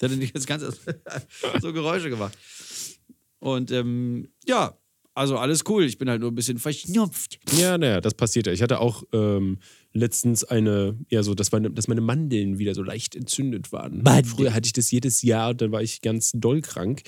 Der 0.00 0.08
hat 0.08 0.16
dann 0.16 0.20
jetzt 0.22 0.46
ganz 0.46 0.62
so 1.60 1.72
Geräusche 1.72 2.08
gemacht. 2.08 2.36
Und 3.40 3.70
ähm, 3.70 4.28
ja, 4.46 4.76
Also 5.14 5.38
alles 5.38 5.62
cool, 5.68 5.84
ich 5.84 5.96
bin 5.96 6.10
halt 6.10 6.20
nur 6.20 6.30
ein 6.30 6.34
bisschen 6.34 6.58
verschnupft. 6.58 7.38
Ja, 7.58 7.78
naja, 7.78 8.00
das 8.02 8.12
passiert 8.14 8.46
ja. 8.46 8.52
Ich 8.52 8.60
hatte 8.60 8.80
auch 8.80 9.02
ähm, 9.14 9.58
letztens 9.94 10.44
eine, 10.44 10.98
ja, 11.08 11.22
so, 11.22 11.34
dass 11.34 11.52
meine, 11.52 11.70
dass 11.70 11.88
meine 11.88 12.02
Mandeln 12.02 12.58
wieder 12.58 12.74
so 12.74 12.82
leicht 12.82 13.16
entzündet 13.16 13.72
waren. 13.72 14.02
Früher 14.26 14.52
hatte 14.52 14.66
ich 14.66 14.74
das 14.74 14.90
jedes 14.90 15.22
Jahr 15.22 15.50
und 15.50 15.60
dann 15.62 15.72
war 15.72 15.80
ich 15.82 16.02
ganz 16.02 16.32
doll 16.34 16.60
krank. 16.60 17.00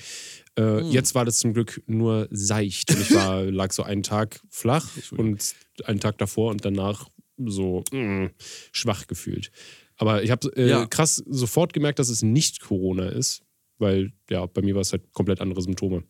Äh, 0.58 0.88
Jetzt 0.90 1.14
war 1.14 1.26
das 1.26 1.38
zum 1.38 1.52
Glück 1.52 1.82
nur 1.86 2.28
seicht. 2.30 2.90
Und 2.94 3.02
ich 3.02 3.12
war, 3.14 3.42
lag 3.50 3.72
so 3.72 3.82
einen 3.82 4.02
Tag 4.02 4.40
flach 4.48 4.88
und 5.18 5.54
einen 5.84 6.00
Tag 6.00 6.16
davor 6.16 6.50
und 6.50 6.64
danach 6.64 7.10
so 7.36 7.84
mm, 7.92 8.28
schwach 8.72 9.06
gefühlt. 9.06 9.50
Aber 9.98 10.22
ich 10.22 10.30
habe 10.30 10.48
äh, 10.56 10.68
Ja. 10.70 10.86
krass 10.86 11.22
sofort 11.28 11.72
gemerkt, 11.74 11.98
dass 11.98 12.08
es 12.08 12.22
nicht 12.22 12.60
Corona 12.60 13.08
ist, 13.10 13.42
weil 13.78 14.12
ja, 14.30 14.46
bei 14.46 14.62
mir 14.62 14.74
war 14.74 14.82
es 14.82 14.92
halt 14.92 15.12
komplett 15.12 15.40
andere 15.40 15.62
Symptome. 15.62 16.04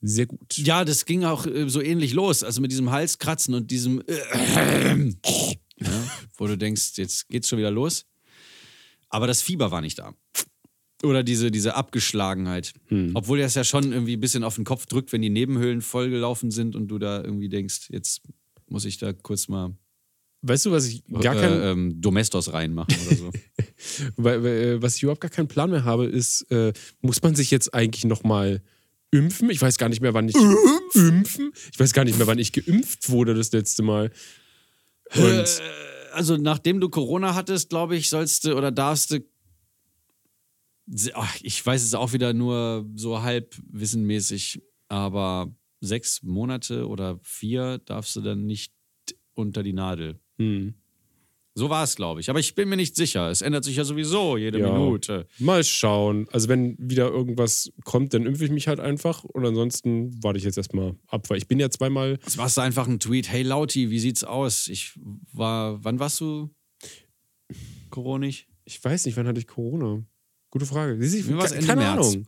Sehr 0.00 0.26
gut. 0.26 0.58
Ja, 0.58 0.84
das 0.84 1.06
ging 1.06 1.24
auch 1.24 1.46
äh, 1.46 1.68
so 1.68 1.80
ähnlich 1.80 2.12
los. 2.12 2.42
Also 2.42 2.60
mit 2.60 2.70
diesem 2.70 2.90
Halskratzen 2.90 3.54
und 3.54 3.70
diesem, 3.70 4.02
äh, 4.06 5.08
ja, 5.76 6.04
wo 6.36 6.46
du 6.46 6.58
denkst, 6.58 6.92
jetzt 6.96 7.28
geht's 7.28 7.48
schon 7.48 7.58
wieder 7.58 7.70
los. 7.70 8.06
Aber 9.08 9.26
das 9.26 9.40
Fieber 9.40 9.70
war 9.70 9.80
nicht 9.80 9.98
da. 9.98 10.14
Oder 11.02 11.22
diese, 11.22 11.50
diese 11.50 11.74
Abgeschlagenheit. 11.74 12.74
Obwohl 13.14 13.38
das 13.38 13.54
ja 13.54 13.64
schon 13.64 13.92
irgendwie 13.92 14.16
ein 14.16 14.20
bisschen 14.20 14.44
auf 14.44 14.56
den 14.56 14.64
Kopf 14.64 14.86
drückt, 14.86 15.12
wenn 15.12 15.22
die 15.22 15.30
Nebenhöhlen 15.30 15.82
vollgelaufen 15.82 16.50
sind 16.50 16.76
und 16.76 16.88
du 16.88 16.98
da 16.98 17.22
irgendwie 17.22 17.48
denkst, 17.48 17.88
jetzt 17.90 18.22
muss 18.68 18.84
ich 18.84 18.98
da 18.98 19.12
kurz 19.12 19.48
mal 19.48 19.76
Weißt 20.46 20.66
du, 20.66 20.72
was 20.72 20.86
ich 20.86 21.02
gar 21.06 21.34
kein, 21.34 21.52
äh, 21.52 21.70
ähm, 21.70 22.00
Domestos 22.02 22.52
reinmachen 22.52 22.94
oder 23.06 23.16
so. 23.16 23.30
Weil, 24.16 24.44
äh, 24.46 24.82
was 24.82 24.96
ich 24.96 25.02
überhaupt 25.02 25.20
gar 25.20 25.30
keinen 25.30 25.48
Plan 25.48 25.70
mehr 25.70 25.84
habe, 25.84 26.06
ist, 26.06 26.42
äh, 26.50 26.72
muss 27.00 27.22
man 27.22 27.34
sich 27.34 27.50
jetzt 27.50 27.74
eigentlich 27.74 28.04
nochmal 28.04 28.62
impfen? 29.10 29.50
Ich 29.50 29.60
weiß 29.60 29.78
gar 29.78 29.88
nicht 29.88 30.00
mehr, 30.00 30.14
wann 30.14 30.28
ich 30.28 30.34
impfen? 30.94 31.52
Ich 31.72 31.78
weiß 31.78 31.92
gar 31.92 32.04
nicht 32.04 32.18
mehr, 32.18 32.26
wann 32.26 32.38
ich 32.38 32.52
geimpft 32.52 33.08
wurde 33.08 33.34
das 33.34 33.52
letzte 33.52 33.82
Mal. 33.82 34.10
Und 35.14 35.62
also 36.12 36.36
nachdem 36.36 36.80
du 36.80 36.88
Corona 36.88 37.34
hattest, 37.34 37.70
glaube 37.70 37.96
ich, 37.96 38.08
sollst 38.08 38.44
du 38.44 38.56
oder 38.56 38.70
darfst 38.70 39.10
du. 39.10 39.24
Ich 41.42 41.64
weiß 41.64 41.82
es 41.82 41.94
auch 41.94 42.12
wieder 42.12 42.34
nur 42.34 42.86
so 42.94 43.22
halb 43.22 43.56
wissenmäßig, 43.70 44.62
aber 44.88 45.54
sechs 45.80 46.22
Monate 46.22 46.86
oder 46.88 47.18
vier 47.22 47.78
darfst 47.78 48.16
du 48.16 48.20
dann 48.20 48.44
nicht 48.46 48.72
unter 49.34 49.62
die 49.62 49.72
Nadel. 49.72 50.20
hm, 50.38 50.74
So 51.56 51.70
war 51.70 51.84
es, 51.84 51.94
glaube 51.94 52.20
ich. 52.20 52.30
Aber 52.30 52.40
ich 52.40 52.56
bin 52.56 52.68
mir 52.68 52.76
nicht 52.76 52.96
sicher. 52.96 53.30
Es 53.30 53.40
ändert 53.40 53.62
sich 53.62 53.76
ja 53.76 53.84
sowieso 53.84 54.36
jede 54.36 54.58
Ja. 54.58 54.72
Minute. 54.72 55.28
mal 55.38 55.62
schauen. 55.62 56.26
Also 56.32 56.48
wenn 56.48 56.76
wieder 56.80 57.08
irgendwas 57.08 57.70
kommt, 57.84 58.12
dann 58.12 58.26
impfe 58.26 58.44
ich 58.44 58.50
mich 58.50 58.66
halt 58.66 58.80
einfach. 58.80 59.22
Und 59.22 59.46
ansonsten 59.46 60.20
warte 60.22 60.36
ich 60.38 60.44
jetzt 60.44 60.56
erstmal 60.56 60.96
ab, 61.06 61.30
weil 61.30 61.38
ich 61.38 61.46
bin 61.46 61.60
ja 61.60 61.70
zweimal. 61.70 62.18
Machst 62.36 62.56
du 62.56 62.60
einfach 62.60 62.88
einen 62.88 62.98
Tweet. 62.98 63.28
Hey 63.30 63.42
Lauti, 63.42 63.90
wie 63.90 64.00
sieht's 64.00 64.24
aus? 64.24 64.66
Ich 64.66 64.98
war. 65.32 65.82
Wann 65.84 66.00
warst 66.00 66.20
du 66.20 66.50
Coronig? 67.90 68.48
Ich 68.64 68.82
weiß 68.82 69.06
nicht, 69.06 69.16
wann 69.16 69.26
hatte 69.28 69.38
ich 69.38 69.46
Corona? 69.46 70.02
Gute 70.50 70.66
Frage. 70.66 70.96
Siehst 71.06 71.28
du, 71.28 71.32
Mir 71.32 71.38
war's 71.38 71.50
ke- 71.52 71.56
Ende 71.58 71.66
keine 71.68 71.80
März. 71.82 71.98
Ahnung. 72.08 72.26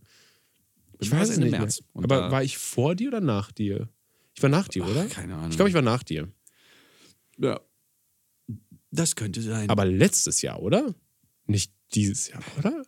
Ich 1.00 1.10
war's 1.10 1.20
weiß 1.22 1.28
es 1.30 1.34
Ende 1.36 1.50
nicht 1.50 1.58
März. 1.58 1.80
mehr. 1.94 2.04
Aber 2.04 2.30
war 2.30 2.42
ich 2.44 2.58
vor 2.58 2.94
dir 2.94 3.08
oder 3.08 3.20
nach 3.20 3.52
dir? 3.52 3.88
Ich 4.34 4.42
war 4.42 4.50
nach 4.50 4.68
dir, 4.68 4.84
Ach, 4.84 4.90
oder? 4.90 5.06
keine 5.06 5.34
Ahnung. 5.34 5.50
Ich 5.50 5.56
glaube, 5.56 5.68
ich 5.68 5.74
war 5.74 5.82
nach 5.82 6.02
dir. 6.02 6.28
Ja. 7.38 7.60
Das 8.96 9.14
könnte 9.14 9.42
sein. 9.42 9.68
Aber 9.70 9.84
letztes 9.84 10.42
Jahr, 10.42 10.60
oder? 10.62 10.94
Nicht 11.46 11.72
dieses 11.94 12.28
Jahr, 12.28 12.42
oder? 12.58 12.82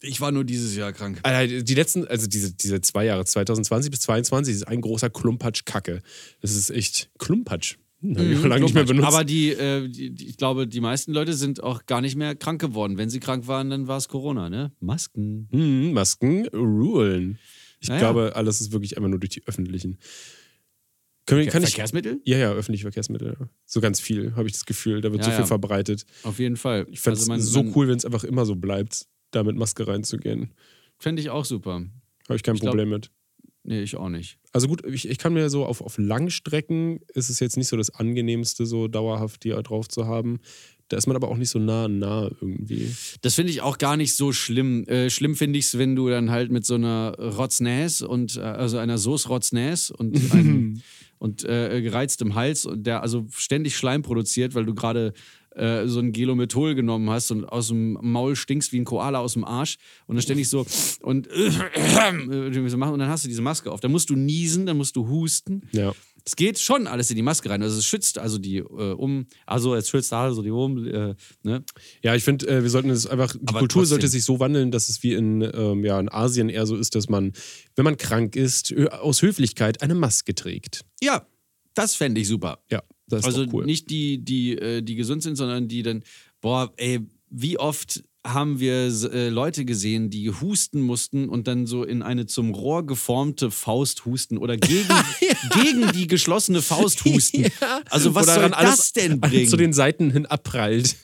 ich 0.00 0.20
war 0.20 0.32
nur 0.32 0.44
dieses 0.44 0.74
Jahr 0.74 0.92
krank. 0.92 1.20
Alter, 1.22 1.62
die 1.62 1.74
letzten, 1.74 2.06
also 2.08 2.26
diese, 2.26 2.52
diese 2.54 2.80
zwei 2.80 3.04
Jahre, 3.04 3.24
2020 3.24 3.90
bis 3.90 4.00
2022, 4.00 4.54
ist 4.54 4.68
ein 4.68 4.80
großer 4.80 5.10
Klumpatsch 5.10 5.64
Kacke. 5.64 6.02
Das 6.40 6.54
ist 6.56 6.70
echt 6.70 7.10
Klumpatsch. 7.18 7.76
Hm, 8.00 8.32
ich 8.32 8.38
auch 8.38 8.46
lange 8.46 8.62
nicht 8.64 8.74
mehr 8.74 8.84
benutzt. 8.84 9.06
Aber 9.06 9.24
die, 9.24 9.50
äh, 9.50 9.86
die, 9.88 10.10
die, 10.14 10.28
ich 10.28 10.38
glaube, 10.38 10.66
die 10.66 10.80
meisten 10.80 11.12
Leute 11.12 11.34
sind 11.34 11.62
auch 11.62 11.84
gar 11.84 12.00
nicht 12.00 12.16
mehr 12.16 12.34
krank 12.34 12.60
geworden. 12.60 12.96
Wenn 12.96 13.10
sie 13.10 13.20
krank 13.20 13.46
waren, 13.46 13.68
dann 13.68 13.86
war 13.88 13.98
es 13.98 14.08
Corona, 14.08 14.48
ne? 14.48 14.72
Masken. 14.80 15.48
hm, 15.52 15.92
Masken 15.92 16.46
rulen. 16.48 17.38
Ich 17.80 17.88
Naja. 17.88 18.00
glaube, 18.00 18.36
alles 18.36 18.60
ist 18.62 18.72
wirklich 18.72 18.96
einfach 18.96 19.10
nur 19.10 19.20
durch 19.20 19.30
die 19.30 19.46
öffentlichen. 19.46 19.98
Können, 21.30 21.48
kann 21.48 21.62
ich, 21.62 21.70
Verkehrsmittel? 21.70 22.20
ja, 22.24 22.36
ja, 22.38 22.52
öffentliche 22.52 22.82
Verkehrsmittel. 22.82 23.36
So 23.66 23.80
ganz 23.80 24.00
viel, 24.00 24.34
habe 24.36 24.46
ich 24.46 24.52
das 24.52 24.66
Gefühl. 24.66 25.00
Da 25.00 25.10
wird 25.12 25.20
Ja, 25.22 25.24
so 25.26 25.30
viel 25.30 25.40
ja. 25.40 25.46
verbreitet. 25.46 26.04
Auf 26.24 26.38
jeden 26.38 26.56
Fall. 26.56 26.86
Ich 26.90 27.00
fände 27.00 27.18
es 27.18 27.26
man- 27.26 27.40
so 27.40 27.62
cool, 27.74 27.88
wenn 27.88 27.96
es 27.96 28.04
einfach 28.04 28.24
immer 28.24 28.44
so 28.46 28.56
bleibt, 28.56 29.06
da 29.30 29.42
mit 29.44 29.56
Maske 29.56 29.86
reinzugehen. 29.86 30.50
Fände 30.98 31.22
ich 31.22 31.30
auch 31.30 31.44
super. 31.44 31.82
Habe 32.28 32.36
ich 32.36 32.42
kein 32.42 32.54
Ich 32.56 32.60
glaub- 32.60 32.72
Problem 32.72 32.90
mit. 32.90 33.10
Nee, 33.62 33.82
ich 33.82 33.96
auch 33.96 34.08
nicht. 34.08 34.38
Also 34.52 34.68
gut, 34.68 34.82
ich, 34.86 35.06
ich 35.08 35.18
kann 35.18 35.34
mir 35.34 35.50
so 35.50 35.66
auf, 35.66 35.82
auf 35.82 35.98
Langstrecken 35.98 37.00
ist 37.14 37.28
es 37.28 37.40
jetzt 37.40 37.56
nicht 37.58 37.68
so 37.68 37.76
das 37.76 37.90
angenehmste, 37.90 38.64
so 38.66 38.88
dauerhaft 38.88 39.44
die 39.44 39.50
drauf 39.50 39.86
zu 39.88 40.06
haben. 40.06 40.40
Da 40.88 40.96
ist 40.96 41.06
man 41.06 41.14
aber 41.14 41.28
auch 41.28 41.36
nicht 41.36 41.50
so 41.50 41.58
nah 41.58 41.86
nah 41.86 42.30
irgendwie. 42.40 42.90
Das 43.20 43.34
finde 43.34 43.52
ich 43.52 43.60
auch 43.60 43.78
gar 43.78 43.96
nicht 43.96 44.16
so 44.16 44.32
schlimm. 44.32 44.84
Äh, 44.88 45.08
schlimm 45.10 45.36
finde 45.36 45.58
ich 45.58 45.66
es, 45.66 45.78
wenn 45.78 45.94
du 45.94 46.08
dann 46.08 46.30
halt 46.30 46.50
mit 46.50 46.64
so 46.66 46.74
einer 46.74 47.14
Rotznäs 47.18 48.02
und 48.02 48.36
äh, 48.36 48.40
also 48.40 48.78
einer 48.78 48.98
Soße 48.98 49.28
Rotznäs 49.28 49.90
und, 49.90 50.14
einem, 50.32 50.80
und 51.20 51.44
äh, 51.44 51.82
gereiztem 51.82 52.34
Hals 52.34 52.64
und 52.64 52.86
der 52.86 53.02
also 53.02 53.26
ständig 53.30 53.76
Schleim 53.76 54.02
produziert, 54.02 54.54
weil 54.54 54.64
du 54.64 54.74
gerade 54.74 55.12
äh, 55.54 55.86
so 55.86 56.00
ein 56.00 56.12
Gelomethol 56.12 56.74
genommen 56.74 57.10
hast 57.10 57.30
und 57.30 57.44
aus 57.44 57.68
dem 57.68 57.98
Maul 58.00 58.36
stinkst 58.36 58.72
wie 58.72 58.80
ein 58.80 58.84
Koala 58.84 59.18
aus 59.18 59.34
dem 59.34 59.44
Arsch 59.44 59.76
und 60.06 60.16
dann 60.16 60.22
ständig 60.22 60.48
so 60.48 60.64
und, 61.02 61.28
äh, 61.28 61.50
machen 62.76 62.94
und 62.94 62.98
dann 62.98 63.08
hast 63.08 63.24
du 63.24 63.28
diese 63.28 63.42
Maske 63.42 63.70
auf. 63.70 63.80
Dann 63.80 63.92
musst 63.92 64.08
du 64.08 64.16
niesen, 64.16 64.64
dann 64.64 64.78
musst 64.78 64.96
du 64.96 65.08
husten. 65.08 65.62
Ja. 65.72 65.92
Es 66.30 66.36
geht 66.36 66.60
schon 66.60 66.86
alles 66.86 67.10
in 67.10 67.16
die 67.16 67.22
Maske 67.22 67.50
rein. 67.50 67.60
Also 67.60 67.76
es 67.80 67.84
schützt 67.84 68.16
also 68.16 68.38
die 68.38 68.58
äh, 68.58 68.62
um, 68.62 69.26
also 69.46 69.74
es 69.74 69.88
schützt 69.88 70.12
also 70.12 70.42
die 70.42 70.52
um, 70.52 70.86
äh, 70.86 71.16
ne? 71.42 71.64
Ja, 72.04 72.14
ich 72.14 72.22
finde, 72.22 72.46
äh, 72.46 72.62
wir 72.62 72.70
sollten 72.70 72.90
es 72.90 73.08
einfach, 73.08 73.32
die 73.32 73.40
Aber 73.46 73.58
Kultur 73.58 73.80
trotzdem. 73.82 73.86
sollte 73.86 74.06
sich 74.06 74.22
so 74.22 74.38
wandeln, 74.38 74.70
dass 74.70 74.88
es 74.88 75.02
wie 75.02 75.14
in, 75.14 75.42
ähm, 75.42 75.84
ja, 75.84 75.98
in 75.98 76.08
Asien 76.08 76.48
eher 76.48 76.66
so 76.66 76.76
ist, 76.76 76.94
dass 76.94 77.08
man, 77.08 77.32
wenn 77.74 77.84
man 77.84 77.96
krank 77.96 78.36
ist, 78.36 78.72
aus 78.92 79.22
Höflichkeit 79.22 79.82
eine 79.82 79.96
Maske 79.96 80.32
trägt. 80.32 80.84
Ja, 81.02 81.26
das 81.74 81.96
fände 81.96 82.20
ich 82.20 82.28
super. 82.28 82.60
Ja, 82.70 82.84
das 83.08 83.22
ist 83.22 83.26
also 83.26 83.46
cool. 83.52 83.66
nicht 83.66 83.90
die, 83.90 84.24
die, 84.24 84.56
äh, 84.56 84.82
die 84.82 84.94
gesund 84.94 85.24
sind, 85.24 85.34
sondern 85.34 85.66
die 85.66 85.82
dann, 85.82 86.04
boah, 86.40 86.72
ey, 86.76 87.00
wie 87.28 87.58
oft 87.58 88.04
haben 88.26 88.60
wir 88.60 88.86
äh, 89.12 89.28
Leute 89.30 89.64
gesehen, 89.64 90.10
die 90.10 90.30
husten 90.30 90.82
mussten 90.82 91.28
und 91.28 91.48
dann 91.48 91.66
so 91.66 91.84
in 91.84 92.02
eine 92.02 92.26
zum 92.26 92.52
Rohr 92.52 92.84
geformte 92.86 93.50
Faust 93.50 94.04
husten 94.04 94.36
oder 94.36 94.56
gegen, 94.56 94.88
gegen 95.54 95.92
die 95.92 96.06
geschlossene 96.06 96.60
Faust 96.60 97.04
husten. 97.06 97.46
Also 97.88 98.14
was 98.14 98.26
Wo 98.26 98.32
soll 98.34 98.50
das 98.50 98.92
denn 98.92 99.20
bringen? 99.20 99.48
zu 99.48 99.56
den 99.56 99.72
Seiten 99.72 100.10
hin 100.10 100.26
abprallt. 100.26 100.96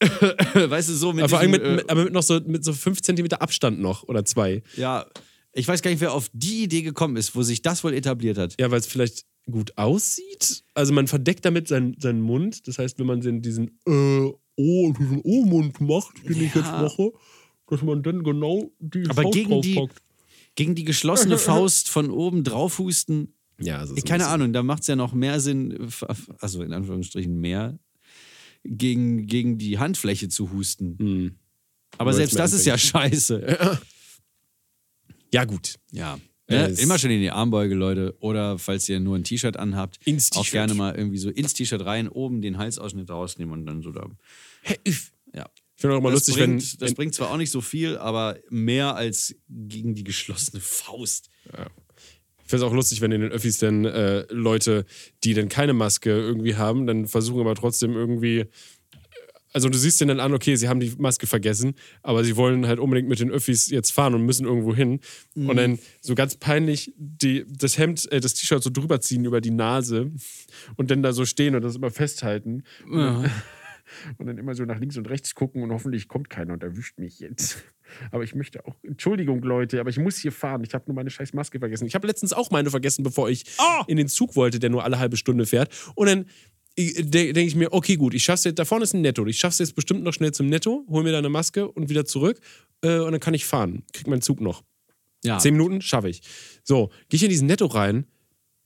weißt 0.54 0.88
du, 0.88 0.94
so 0.94 1.12
mit 1.12 1.24
Aber 1.24 1.38
diesem, 1.38 1.50
mit, 1.50 1.62
äh, 1.62 1.76
mit, 1.76 1.90
aber 1.90 2.04
mit 2.04 2.12
noch 2.12 2.22
so, 2.22 2.40
mit 2.40 2.64
so 2.64 2.72
fünf 2.72 3.02
Zentimeter 3.02 3.42
Abstand 3.42 3.80
noch 3.80 4.04
oder 4.04 4.24
zwei. 4.24 4.62
ja, 4.76 5.06
ich 5.52 5.66
weiß 5.66 5.82
gar 5.82 5.90
nicht, 5.90 6.00
wer 6.00 6.12
auf 6.12 6.30
die 6.32 6.62
Idee 6.62 6.82
gekommen 6.82 7.16
ist, 7.16 7.34
wo 7.34 7.42
sich 7.42 7.62
das 7.62 7.82
wohl 7.82 7.92
etabliert 7.92 8.38
hat. 8.38 8.54
Ja, 8.60 8.70
weil 8.70 8.78
es 8.78 8.86
vielleicht 8.86 9.24
gut 9.50 9.76
aussieht. 9.76 10.62
Also 10.74 10.92
man 10.92 11.08
verdeckt 11.08 11.44
damit 11.44 11.68
seinen, 11.68 11.98
seinen 12.00 12.20
Mund. 12.20 12.68
Das 12.68 12.78
heißt, 12.78 12.98
wenn 12.98 13.06
man 13.06 13.42
diesen 13.42 13.78
äh, 13.88 14.30
oh, 14.58 14.92
diesen 14.92 15.20
O-Mund 15.22 15.80
macht, 15.80 16.22
den 16.28 16.42
ich 16.42 16.54
Ja. 16.54 16.60
jetzt 16.60 16.72
mache, 16.72 17.12
dass 17.68 17.82
man 17.82 18.02
dann 18.02 18.22
genau 18.24 18.70
die 18.78 19.04
Aber 19.08 19.22
Faust 19.22 19.34
gegen 19.34 19.60
die- 19.62 19.74
draufpackt. 19.76 20.02
Gegen 20.56 20.74
die 20.74 20.82
geschlossene 20.84 21.38
Faust 21.38 21.88
von 21.88 22.10
oben 22.10 22.42
drauf 22.42 22.78
husten, 22.80 23.32
Ja, 23.60 23.78
also 23.78 23.96
Ich, 23.96 24.04
keine 24.04 24.26
Ahnung, 24.26 24.52
da 24.52 24.62
macht 24.64 24.82
es 24.82 24.88
ja 24.88 24.96
noch 24.96 25.12
mehr 25.14 25.38
Sinn, 25.40 25.88
also 26.40 26.62
in 26.62 26.72
Anführungsstrichen 26.72 27.34
mehr, 27.40 27.78
gegen, 28.64 29.26
gegen 29.26 29.58
die 29.58 29.78
Handfläche 29.78 30.28
zu 30.28 30.50
husten. 30.52 30.96
Hm. 30.98 31.38
Aber 31.96 32.12
selbst 32.12 32.36
das 32.38 32.52
ist 32.52 32.66
ja 32.66 32.76
scheiße. 32.78 33.78
Ja, 35.32 35.44
gut. 35.44 35.76
Ja. 35.92 36.18
Ja, 36.50 36.68
Ne? 36.68 36.74
Immer 36.78 36.98
schön 36.98 37.10
in 37.10 37.20
die 37.20 37.30
Armbeuge, 37.30 37.74
Leute. 37.74 38.16
Oder 38.20 38.58
falls 38.58 38.88
ihr 38.88 39.00
nur 39.00 39.16
ein 39.16 39.24
T-Shirt 39.24 39.56
anhabt, 39.56 39.98
Ins 40.04 40.32
auch 40.32 40.48
gerne 40.48 40.74
mal 40.74 40.94
irgendwie 40.94 41.18
so 41.18 41.28
ins 41.30 41.52
T-Shirt 41.54 41.84
rein, 41.84 42.08
oben 42.08 42.40
den 42.40 42.56
Halsausschnitt 42.58 43.10
rausnehmen 43.10 43.52
und 43.52 43.66
dann 43.66 43.82
so 43.82 43.92
da. 43.92 44.08
Ja. 45.34 45.46
Ich 45.76 45.80
finde 45.82 45.94
auch 45.94 46.00
immer 46.00 46.10
Das, 46.10 46.26
lustig, 46.26 46.36
bringt, 46.36 46.72
wenn. 46.72 46.78
das 46.80 46.94
bringt 46.94 47.14
zwar 47.14 47.30
auch 47.30 47.36
nicht 47.36 47.50
so 47.50 47.60
viel, 47.60 47.96
aber 47.98 48.38
mehr 48.50 48.96
als 48.96 49.36
gegen 49.48 49.94
die 49.94 50.04
geschlossene 50.04 50.60
Faust. 50.60 51.28
Ich 51.46 52.50
finde 52.50 52.56
es 52.56 52.62
auch 52.62 52.74
lustig, 52.74 53.00
wenn 53.02 53.12
in 53.12 53.20
den 53.20 53.30
Öffis 53.30 53.58
dann 53.58 53.84
äh, 53.84 54.24
Leute, 54.30 54.86
die 55.22 55.34
dann 55.34 55.48
keine 55.48 55.74
Maske 55.74 56.10
irgendwie 56.10 56.56
haben, 56.56 56.86
dann 56.86 57.06
versuchen 57.06 57.40
aber 57.40 57.54
trotzdem 57.54 57.92
irgendwie. 57.92 58.46
Also 59.52 59.68
du 59.68 59.78
siehst 59.78 60.00
denen 60.00 60.08
dann 60.08 60.20
an, 60.20 60.34
okay, 60.34 60.56
sie 60.56 60.68
haben 60.68 60.80
die 60.80 60.92
Maske 60.98 61.26
vergessen, 61.26 61.74
aber 62.02 62.24
sie 62.24 62.36
wollen 62.36 62.66
halt 62.66 62.78
unbedingt 62.78 63.08
mit 63.08 63.20
den 63.20 63.30
Öffis 63.30 63.70
jetzt 63.70 63.92
fahren 63.92 64.14
und 64.14 64.24
müssen 64.24 64.46
irgendwo 64.46 64.74
hin. 64.74 65.00
Und 65.34 65.56
dann 65.56 65.78
so 66.00 66.14
ganz 66.14 66.36
peinlich 66.36 66.92
die, 66.96 67.44
das 67.48 67.78
Hemd, 67.78 68.10
äh, 68.12 68.20
das 68.20 68.34
T-Shirt 68.34 68.62
so 68.62 68.70
drüber 68.70 69.00
ziehen 69.00 69.24
über 69.24 69.40
die 69.40 69.50
Nase 69.50 70.12
und 70.76 70.90
dann 70.90 71.02
da 71.02 71.12
so 71.12 71.24
stehen 71.24 71.54
und 71.54 71.62
das 71.62 71.76
immer 71.76 71.90
festhalten. 71.90 72.64
und 74.18 74.26
dann 74.26 74.38
immer 74.38 74.54
so 74.54 74.64
nach 74.64 74.78
links 74.78 74.96
und 74.96 75.08
rechts 75.08 75.34
gucken 75.34 75.62
und 75.62 75.70
hoffentlich 75.70 76.08
kommt 76.08 76.30
keiner 76.30 76.52
und 76.52 76.62
erwischt 76.62 76.98
mich 76.98 77.20
jetzt. 77.20 77.64
Aber 78.10 78.22
ich 78.22 78.34
möchte 78.34 78.66
auch, 78.66 78.76
Entschuldigung 78.82 79.42
Leute, 79.42 79.80
aber 79.80 79.88
ich 79.88 79.98
muss 79.98 80.18
hier 80.18 80.30
fahren. 80.30 80.62
Ich 80.62 80.74
habe 80.74 80.84
nur 80.88 80.94
meine 80.94 81.08
scheiß 81.08 81.32
Maske 81.32 81.58
vergessen. 81.58 81.86
Ich 81.86 81.94
habe 81.94 82.06
letztens 82.06 82.34
auch 82.34 82.50
meine 82.50 82.68
vergessen, 82.68 83.02
bevor 83.02 83.30
ich 83.30 83.46
in 83.86 83.96
den 83.96 84.08
Zug 84.08 84.36
wollte, 84.36 84.58
der 84.58 84.68
nur 84.68 84.84
alle 84.84 84.98
halbe 84.98 85.16
Stunde 85.16 85.46
fährt. 85.46 85.74
Und 85.94 86.06
dann 86.06 86.26
denke 86.78 87.40
ich 87.40 87.56
mir, 87.56 87.72
okay, 87.72 87.96
gut, 87.96 88.14
ich 88.14 88.22
schaff's 88.22 88.44
jetzt, 88.44 88.58
da 88.58 88.64
vorne 88.64 88.84
ist 88.84 88.94
ein 88.94 89.00
Netto. 89.00 89.26
Ich 89.26 89.38
schaff's 89.38 89.58
jetzt 89.58 89.74
bestimmt 89.74 90.04
noch 90.04 90.12
schnell 90.12 90.32
zum 90.32 90.46
Netto, 90.46 90.84
hol 90.88 91.02
mir 91.02 91.12
da 91.12 91.18
eine 91.18 91.28
Maske 91.28 91.68
und 91.68 91.88
wieder 91.88 92.04
zurück 92.04 92.40
äh, 92.82 92.98
und 92.98 93.12
dann 93.12 93.20
kann 93.20 93.34
ich 93.34 93.44
fahren. 93.44 93.82
Krieg 93.92 94.06
meinen 94.06 94.22
Zug 94.22 94.40
noch. 94.40 94.62
Ja. 95.24 95.38
Zehn 95.38 95.54
Minuten 95.54 95.80
schaffe 95.80 96.08
ich. 96.08 96.22
So, 96.62 96.90
gehe 97.08 97.16
ich 97.16 97.24
in 97.24 97.30
diesen 97.30 97.48
Netto 97.48 97.66
rein. 97.66 98.06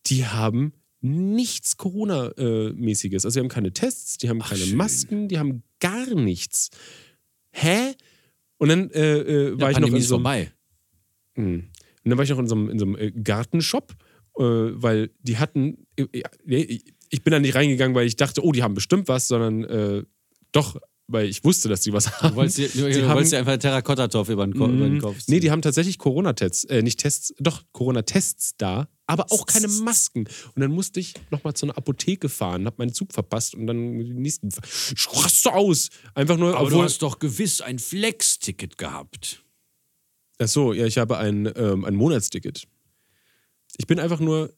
Die 0.07 0.27
haben 0.27 0.75
nichts 1.01 1.77
Corona-mäßiges. 1.77 3.25
Also, 3.25 3.41
die 3.41 3.45
haben 3.45 3.51
keine 3.51 3.73
Tests, 3.73 4.19
die 4.19 4.29
haben 4.29 4.41
keine 4.41 4.61
schön. 4.61 4.77
Masken, 4.77 5.29
die 5.29 5.39
haben 5.39 5.63
gar 5.81 6.15
nichts. 6.15 6.71
Hä? 7.51 7.95
Und 8.59 8.69
dann 8.69 8.91
äh, 8.91 9.19
äh, 9.19 9.61
war 9.61 9.71
ja, 9.71 9.79
ich 9.79 9.81
noch 9.81 9.89
in 9.89 10.03
so 10.03 10.17
einem, 10.17 10.25
vorbei. 10.25 10.53
und 11.37 11.71
dann 12.05 12.19
war 12.19 12.25
ich 12.25 12.31
noch 12.31 12.39
in 12.39 12.47
so 12.47 12.55
einem, 12.55 12.71
in 12.71 12.79
so 12.79 12.85
einem 12.85 12.97
äh, 12.97 13.11
Gartenshop, 13.11 13.95
äh, 14.39 14.43
weil 14.43 15.11
die 15.23 15.39
hatten. 15.39 15.87
Nee, 17.13 17.17
ich 17.17 17.23
bin 17.23 17.31
da 17.33 17.39
nicht 17.39 17.55
reingegangen, 17.55 17.95
weil 17.95 18.07
ich 18.07 18.17
dachte, 18.17 18.45
oh, 18.45 18.53
die 18.53 18.63
haben 18.63 18.75
bestimmt 18.75 19.09
was, 19.09 19.29
sondern 19.29 19.65
äh, 19.65 20.03
doch, 20.53 20.77
weil 21.09 21.27
ich 21.27 21.45
wusste, 21.45 21.69
dass 21.69 21.81
die 21.83 21.93
was 21.93 22.11
haben. 22.23 22.31
Du 22.31 22.37
wolltest 22.37 22.59
dir, 22.59 22.69
du, 22.69 22.89
du 22.91 23.03
haben- 23.07 23.15
wolltest 23.17 23.33
dir 23.33 23.39
einfach 23.39 23.53
einen 23.53 23.61
Terrakottatopf 23.61 24.29
über 24.31 24.45
über 24.47 24.67
den 24.67 24.95
Mhm. 24.95 25.01
Kopf 25.01 25.17
Nee, 25.17 25.23
ziehen. 25.35 25.41
die 25.43 25.51
haben 25.51 25.61
tatsächlich 25.63 25.99
Corona-Tests, 25.99 26.65
äh, 26.65 26.83
nicht 26.83 27.01
Tests, 27.01 27.35
doch, 27.39 27.63
Corona-Tests 27.73 28.55
da, 28.57 28.89
aber 29.07 29.27
auch 29.31 29.45
keine 29.47 29.69
Masken. 29.69 30.21
Und 30.55 30.61
dann 30.61 30.71
musste 30.73 31.01
ich 31.01 31.13
nochmal 31.31 31.53
zu 31.55 31.67
einer 31.67 31.77
Apotheke 31.77 32.29
fahren, 32.31 32.65
hab 32.67 32.79
meinen 32.79 32.95
Zug 32.95 33.13
verpasst 33.13 33.55
und 33.55 33.67
dann 33.67 33.99
den 33.99 34.23
nächsten. 34.23 34.49
Ich 34.97 35.07
raste 35.13 35.53
aus! 35.53 35.91
Einfach 36.15 36.39
nur, 36.39 36.57
Aber 36.57 36.69
du 36.71 36.77
obwohl. 36.77 36.85
hast 36.87 37.03
doch 37.03 37.19
gewiss 37.19 37.61
ein 37.61 37.79
Flex-Ticket 37.79 38.79
gehabt. 38.79 39.43
Ach 40.39 40.49
so, 40.49 40.73
ja, 40.73 40.87
ich 40.87 40.97
habe 40.99 41.19
ein, 41.19 41.51
ähm, 41.57 41.85
ein 41.85 41.95
Monatsticket. 41.95 42.65
Ich 43.77 43.87
bin 43.87 43.99
einfach 44.01 44.21
nur 44.21 44.55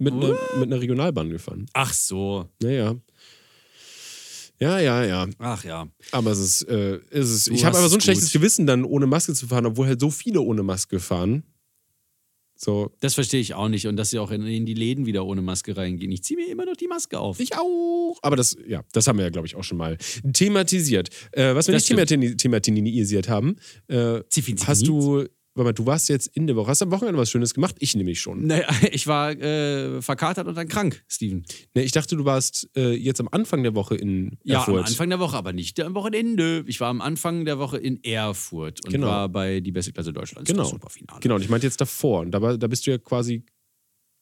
mit 0.00 0.12
einer, 0.14 0.36
mit 0.58 0.64
einer 0.72 0.80
Regionalbahn 0.80 1.30
gefahren. 1.30 1.66
Ach 1.74 1.92
so. 1.92 2.48
Naja. 2.62 2.96
Ja, 4.58 4.78
ja, 4.78 5.04
ja. 5.04 5.26
Ach 5.38 5.64
ja. 5.64 5.88
Aber 6.12 6.30
es 6.32 6.38
ist, 6.38 6.62
äh, 6.68 7.00
es 7.10 7.30
ist 7.30 7.48
ich 7.48 7.64
habe 7.64 7.78
aber 7.78 7.88
so 7.88 7.96
ein 7.96 7.98
es 7.98 8.04
schlechtes 8.04 8.26
gut. 8.26 8.40
Gewissen, 8.40 8.66
dann 8.66 8.84
ohne 8.84 9.06
Maske 9.06 9.32
zu 9.32 9.46
fahren, 9.46 9.64
obwohl 9.66 9.86
halt 9.86 10.00
so 10.00 10.10
viele 10.10 10.40
ohne 10.42 10.62
Maske 10.62 11.00
fahren. 11.00 11.44
So, 12.56 12.90
Das 13.00 13.14
verstehe 13.14 13.40
ich 13.40 13.54
auch 13.54 13.68
nicht. 13.68 13.86
Und 13.86 13.96
dass 13.96 14.10
sie 14.10 14.18
auch 14.18 14.30
in, 14.30 14.46
in 14.46 14.66
die 14.66 14.74
Läden 14.74 15.06
wieder 15.06 15.24
ohne 15.24 15.40
Maske 15.40 15.74
reingehen. 15.74 16.12
Ich 16.12 16.22
ziehe 16.24 16.38
mir 16.38 16.50
immer 16.52 16.66
noch 16.66 16.76
die 16.76 16.88
Maske 16.88 17.18
auf. 17.18 17.40
Ich 17.40 17.54
auch. 17.56 18.18
Aber 18.20 18.36
das, 18.36 18.54
ja, 18.68 18.82
das 18.92 19.06
haben 19.06 19.16
wir 19.16 19.24
ja, 19.24 19.30
glaube 19.30 19.46
ich, 19.46 19.56
auch 19.56 19.64
schon 19.64 19.78
mal 19.78 19.96
thematisiert. 20.34 21.08
Äh, 21.32 21.54
was 21.54 21.68
wir 21.68 21.72
Das 21.72 21.88
nicht 21.88 21.98
themati- 21.98 22.36
thematisiert 22.36 23.30
haben, 23.30 23.56
äh, 23.88 24.20
hast 24.66 24.86
du, 24.86 25.24
warte 25.54 25.64
mal, 25.68 25.72
du 25.72 25.86
warst 25.86 26.08
jetzt 26.08 26.28
in 26.28 26.46
der 26.46 26.56
Woche, 26.56 26.68
hast 26.70 26.82
am 26.82 26.90
Wochenende 26.90 27.18
was 27.18 27.30
Schönes 27.30 27.54
gemacht? 27.54 27.76
Ich 27.80 27.94
nämlich 27.94 28.20
schon. 28.20 28.46
Naja, 28.46 28.66
ich 28.92 29.06
war 29.06 29.30
äh, 29.32 30.00
verkatert 30.02 30.46
und 30.46 30.54
dann 30.56 30.68
krank, 30.68 31.02
Steven. 31.08 31.44
Ne, 31.74 31.82
ich 31.82 31.92
dachte, 31.92 32.16
du 32.16 32.24
warst 32.24 32.68
äh, 32.76 32.92
jetzt 32.94 33.20
am 33.20 33.28
Anfang 33.32 33.62
der 33.62 33.74
Woche 33.74 33.96
in 33.96 34.38
Ja, 34.44 34.58
Erfurt. 34.60 34.78
am 34.78 34.84
Anfang 34.84 35.08
der 35.10 35.18
Woche, 35.20 35.36
aber 35.36 35.52
nicht 35.52 35.78
am 35.80 35.94
Wochenende. 35.94 36.64
Ich 36.66 36.80
war 36.80 36.88
am 36.88 37.00
Anfang 37.00 37.44
der 37.44 37.58
Woche 37.58 37.78
in 37.78 38.02
Erfurt 38.04 38.84
und 38.84 38.92
Genau. 38.92 39.06
war 39.08 39.28
bei 39.28 39.60
die 39.60 39.72
beste 39.72 39.92
Klasse 39.92 40.12
Deutschlands. 40.12 40.50
Genau. 40.50 40.64
Superfinale. 40.64 41.20
Genau, 41.20 41.34
und 41.36 41.42
ich 41.42 41.48
meinte 41.48 41.66
jetzt 41.66 41.80
davor. 41.80 42.20
Und 42.20 42.30
da, 42.30 42.56
da 42.56 42.66
bist 42.66 42.86
du 42.86 42.90
ja 42.92 42.98
quasi 42.98 43.44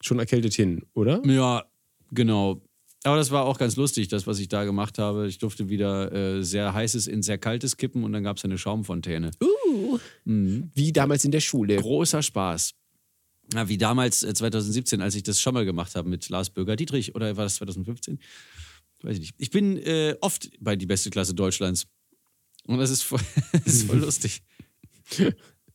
schon 0.03 0.19
erkältet 0.19 0.55
hin, 0.55 0.85
oder? 0.95 1.21
Ja, 1.27 1.65
genau. 2.13 2.63
Aber 3.05 3.17
das 3.17 3.31
war 3.31 3.45
auch 3.45 3.59
ganz 3.59 3.77
lustig, 3.77 4.09
das, 4.09 4.27
was 4.27 4.39
ich 4.41 4.49
da 4.49 4.65
gemacht 4.65 4.99
habe. 4.99 5.29
Ich 5.29 5.39
durfte 5.39 5.69
wieder 5.69 6.13
äh, 6.13 6.43
sehr 6.43 6.75
heißes 6.75 7.07
in 7.07 7.23
sehr 7.23 7.39
kaltes 7.39 7.77
kippen 7.77 8.03
und 8.03 8.13
dann 8.13 8.25
gab 8.25 8.39
es 8.39 8.45
eine 8.45 8.59
Schaumfontäne. 8.59 9.31
Uh. 9.41 9.99
Mhm. 10.25 10.71
Wie 10.75 10.93
damals 10.93 11.25
in 11.25 11.31
der 11.31 11.41
Schule. 11.41 11.77
Großer 11.77 12.23
Spaß. 12.23 12.75
Ja, 13.55 13.69
wie 13.69 13.79
damals 13.79 14.23
äh, 14.23 14.35
2017, 14.35 15.01
als 15.01 15.15
ich 15.15 15.23
das 15.23 15.41
schon 15.41 15.55
mal 15.55 15.65
gemacht 15.65 15.95
habe 15.95 16.09
mit 16.09 16.29
Lars 16.29 16.51
Bürger 16.51 16.77
Dietrich 16.77 17.15
oder 17.15 17.37
war 17.37 17.45
das 17.45 17.57
2015? 17.57 18.19
Weiß 19.03 19.15
ich 19.15 19.21
nicht. 19.21 19.35
Ich 19.39 19.51
bin 19.51 19.77
äh, 19.79 20.17
oft 20.21 20.51
bei 20.61 20.77
die 20.77 20.87
beste 20.87 21.11
Klasse 21.11 21.35
Deutschlands. 21.35 21.87
Und 22.65 22.79
das 22.79 22.91
ist 22.91 23.03
voll, 23.03 23.21
das 23.53 23.67
ist 23.67 23.83
voll 23.85 23.99
lustig. 24.01 24.43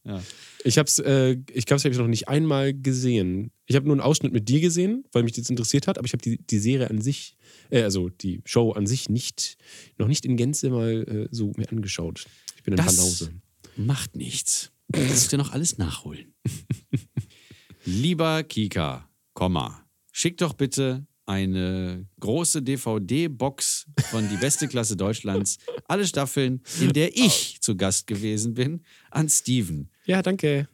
Ja. 0.05 0.21
Ich 0.65 0.77
hab's, 0.77 0.99
äh, 0.99 1.37
ich 1.51 1.65
glaube, 1.65 1.79
ich 1.79 1.85
habe 1.85 1.95
noch 1.95 2.07
nicht 2.07 2.27
einmal 2.27 2.73
gesehen. 2.73 3.51
Ich 3.65 3.75
habe 3.75 3.85
nur 3.85 3.93
einen 3.95 4.01
Ausschnitt 4.01 4.33
mit 4.33 4.49
dir 4.49 4.59
gesehen, 4.59 5.05
weil 5.13 5.23
mich 5.23 5.31
das 5.33 5.49
interessiert 5.49 5.87
hat, 5.87 5.97
aber 5.97 6.05
ich 6.05 6.13
habe 6.13 6.21
die, 6.21 6.37
die 6.37 6.59
Serie 6.59 6.89
an 6.89 6.99
sich, 7.01 7.37
äh, 7.69 7.83
also 7.83 8.09
die 8.09 8.41
Show 8.45 8.71
an 8.71 8.85
sich 8.85 9.07
nicht, 9.09 9.57
noch 9.97 10.07
nicht 10.07 10.25
in 10.25 10.35
Gänze 10.35 10.69
mal 10.69 11.03
äh, 11.03 11.27
so 11.31 11.53
mir 11.55 11.69
angeschaut. 11.71 12.25
Ich 12.57 12.63
bin 12.63 12.73
in 12.73 12.77
Das 12.77 12.95
Banause. 12.97 13.31
macht 13.77 14.15
nichts. 14.15 14.71
Das 14.89 15.07
kannst 15.07 15.33
du 15.33 15.37
noch 15.37 15.53
alles 15.53 15.77
nachholen. 15.77 16.33
Lieber 17.85 18.43
Kika, 18.43 19.09
Komma, 19.33 19.85
schick 20.11 20.37
doch 20.37 20.53
bitte 20.53 21.05
eine 21.25 22.05
große 22.19 22.61
DVD-Box 22.61 23.87
von 24.11 24.27
Die 24.29 24.35
beste 24.37 24.67
Klasse 24.67 24.95
Deutschlands, 24.97 25.57
alle 25.87 26.05
Staffeln, 26.05 26.61
in 26.81 26.91
der 26.93 27.15
ich 27.17 27.59
zu 27.61 27.75
Gast 27.77 28.07
gewesen 28.07 28.53
bin, 28.53 28.81
an 29.09 29.29
Steven. 29.29 29.89
Ja, 30.05 30.21
danke. 30.21 30.67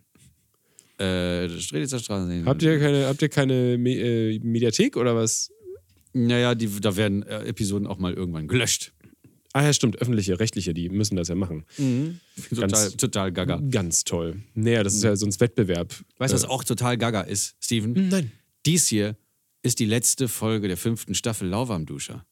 Äh, 0.97 1.49
Strelitzer 1.59 1.99
Straße. 1.99 2.43
Habt 2.45 2.61
ihr 2.61 2.79
keine, 2.79 3.05
habt 3.07 3.21
ihr 3.21 3.29
keine 3.29 3.77
Me 3.77 3.91
äh, 3.95 4.39
Mediathek 4.39 4.97
oder 4.97 5.15
was? 5.15 5.51
Naja, 6.13 6.55
die, 6.55 6.67
da 6.81 6.95
werden 6.95 7.23
äh, 7.23 7.45
Episoden 7.45 7.87
auch 7.87 7.97
mal 7.99 8.13
irgendwann 8.13 8.47
gelöscht. 8.47 8.91
Ah 9.53 9.63
ja, 9.63 9.73
stimmt, 9.73 9.97
öffentliche, 9.99 10.39
rechtliche, 10.39 10.73
die 10.73 10.89
müssen 10.89 11.15
das 11.15 11.27
ja 11.27 11.35
machen. 11.35 11.65
Total, 12.49 12.69
Ganz- 12.69 12.97
total 12.97 13.31
gaga. 13.31 13.59
Ganz 13.71 14.03
toll. 14.03 14.43
Naja, 14.53 14.83
das 14.83 14.93
ist 14.93 15.03
ja 15.03 15.15
sonst 15.15 15.39
Wettbewerb. 15.39 15.91
Weißt 16.17 16.33
du, 16.33 16.35
was 16.35 16.43
Äh, 16.43 16.47
auch 16.47 16.63
total 16.63 16.97
gaga 16.97 17.21
ist, 17.21 17.55
Steven? 17.59 18.09
Nein. 18.09 18.31
Dies 18.65 18.87
hier 18.87 19.17
ist 19.63 19.79
die 19.79 19.85
letzte 19.85 20.27
Folge 20.27 20.67
der 20.67 20.77
fünften 20.77 21.15
Staffel 21.15 21.47
Lauwarmduscher. 21.47 22.25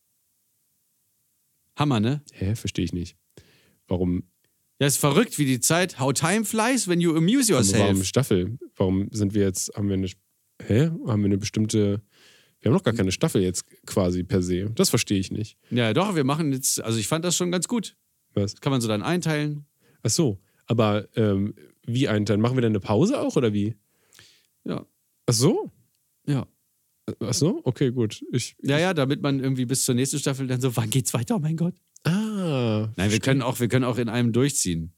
Hammer, 1.76 2.00
ne? 2.00 2.22
Hä, 2.34 2.56
verstehe 2.56 2.86
ich 2.86 2.94
nicht. 2.94 3.16
Warum, 3.88 4.24
Ja, 4.80 4.86
ist 4.88 4.98
verrückt, 4.98 5.40
wie 5.40 5.46
die 5.46 5.60
Zeit. 5.60 6.00
How 6.00 6.14
time 6.14 6.46
flies 6.46 6.88
when 6.88 7.02
you 7.02 7.16
amuse 7.16 7.52
warum 7.52 7.66
yourself. 7.66 8.06
Staffel? 8.06 8.58
Warum 8.76 9.10
sind 9.12 9.34
wir 9.34 9.44
jetzt, 9.44 9.76
haben 9.76 9.88
wir 9.90 9.96
eine, 9.96 10.08
hä? 10.62 10.92
Haben 11.08 11.22
wir 11.22 11.26
eine 11.26 11.38
bestimmte, 11.38 12.02
wir 12.60 12.70
haben 12.70 12.76
noch 12.76 12.84
gar 12.84 12.94
keine 12.94 13.12
Staffel 13.12 13.42
jetzt 13.42 13.66
quasi 13.88 14.24
per 14.24 14.42
se. 14.44 14.70
Das 14.76 14.90
verstehe 14.90 15.20
ich 15.20 15.32
nicht. 15.32 15.58
Ja, 15.72 15.94
doch, 15.94 16.16
wir 16.16 16.24
machen 16.24 16.54
jetzt, 16.54 16.82
also 16.82 17.00
ich 17.00 17.08
fand 17.08 17.26
das 17.26 17.36
schon 17.36 17.52
ganz 17.52 17.68
gut. 17.68 17.96
Was? 18.34 18.56
Kann 18.62 18.72
man 18.72 18.82
so 18.82 18.88
dann 18.88 19.02
einteilen. 19.02 19.66
Ach 20.04 20.12
so, 20.12 20.40
aber 20.68 21.08
ähm, 21.16 21.56
wie 21.88 22.08
einteilen? 22.08 22.40
Machen 22.42 22.56
wir 22.56 22.62
dann 22.62 22.74
eine 22.74 22.80
Pause 22.80 23.20
auch 23.20 23.36
oder 23.36 23.54
wie? 23.54 23.76
Ja. 24.64 24.86
Ach 25.26 25.34
so? 25.34 25.72
Ja. 26.28 26.46
Ach 27.22 27.34
so? 27.34 27.62
Okay, 27.64 27.92
gut. 27.92 28.24
Ich, 28.32 28.56
Ja, 28.62 28.78
ja, 28.78 28.94
damit 28.94 29.22
man 29.22 29.40
irgendwie 29.40 29.66
bis 29.66 29.86
zur 29.86 29.96
nächsten 29.96 30.20
Staffel 30.20 30.46
dann 30.46 30.62
so, 30.62 30.76
wann 30.76 30.90
geht's 30.90 31.14
weiter? 31.14 31.38
Oh 31.38 31.40
mein 31.40 31.56
Gott. 31.56 31.74
Ah. 32.04 32.90
Nein, 32.96 33.12
wir 33.12 33.20
können 33.20 33.42
auch, 33.42 33.60
wir 33.60 33.68
können 33.68 33.86
auch 33.86 33.98
in 33.98 34.10
einem 34.10 34.32
durchziehen. 34.32 34.94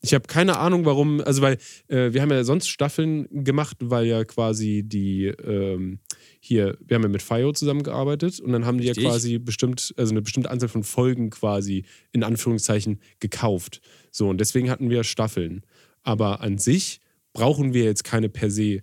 Ich 0.00 0.14
habe 0.14 0.28
keine 0.28 0.58
Ahnung, 0.58 0.84
warum, 0.84 1.20
also 1.20 1.42
weil 1.42 1.58
äh, 1.88 2.12
wir 2.12 2.22
haben 2.22 2.30
ja 2.30 2.44
sonst 2.44 2.68
Staffeln 2.68 3.26
gemacht, 3.44 3.78
weil 3.80 4.06
ja 4.06 4.24
quasi 4.24 4.84
die 4.84 5.26
ähm, 5.26 5.98
hier, 6.38 6.78
wir 6.80 6.94
haben 6.94 7.02
ja 7.02 7.08
mit 7.08 7.22
FIO 7.22 7.52
zusammengearbeitet 7.52 8.38
und 8.38 8.52
dann 8.52 8.64
haben 8.64 8.78
die 8.78 8.86
Richtig. 8.86 9.04
ja 9.04 9.10
quasi 9.10 9.38
bestimmt, 9.38 9.92
also 9.96 10.12
eine 10.12 10.22
bestimmte 10.22 10.50
Anzahl 10.50 10.68
von 10.68 10.84
Folgen 10.84 11.30
quasi 11.30 11.84
in 12.12 12.22
Anführungszeichen 12.22 13.00
gekauft. 13.18 13.80
So, 14.12 14.28
und 14.28 14.38
deswegen 14.38 14.70
hatten 14.70 14.88
wir 14.88 15.02
Staffeln. 15.02 15.62
Aber 16.04 16.42
an 16.42 16.58
sich 16.58 17.00
brauchen 17.32 17.74
wir 17.74 17.82
jetzt 17.82 18.04
keine 18.04 18.28
per 18.28 18.50
se 18.50 18.82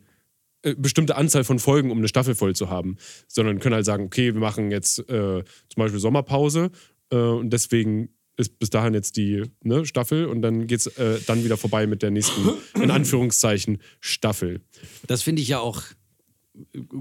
äh, 0.63 0.75
bestimmte 0.77 1.15
Anzahl 1.15 1.45
von 1.45 1.59
Folgen, 1.59 1.91
um 1.91 1.99
eine 1.99 2.09
Staffel 2.09 2.35
voll 2.35 2.55
zu 2.55 2.69
haben, 2.69 2.97
sondern 3.27 3.59
können 3.59 3.75
halt 3.75 3.85
sagen, 3.85 4.03
okay, 4.03 4.33
wir 4.33 4.41
machen 4.41 4.69
jetzt 4.69 4.99
äh, 5.09 5.43
zum 5.43 5.75
Beispiel 5.77 5.99
Sommerpause 5.99 6.71
äh, 7.11 7.17
und 7.17 7.51
deswegen 7.51 8.09
ist 8.37 8.59
bis 8.59 8.69
dahin 8.69 8.93
jetzt 8.93 9.15
die 9.15 9.43
ne, 9.63 9.85
Staffel 9.85 10.25
und 10.25 10.41
dann 10.41 10.67
geht 10.67 10.79
es 10.79 10.87
äh, 10.87 11.19
dann 11.25 11.43
wieder 11.43 11.57
vorbei 11.57 11.87
mit 11.87 12.01
der 12.01 12.11
nächsten, 12.11 12.49
in 12.75 12.91
Anführungszeichen, 12.91 13.81
Staffel. 13.99 14.61
Das 15.07 15.21
finde 15.21 15.41
ich 15.41 15.47
ja 15.47 15.59
auch 15.59 15.81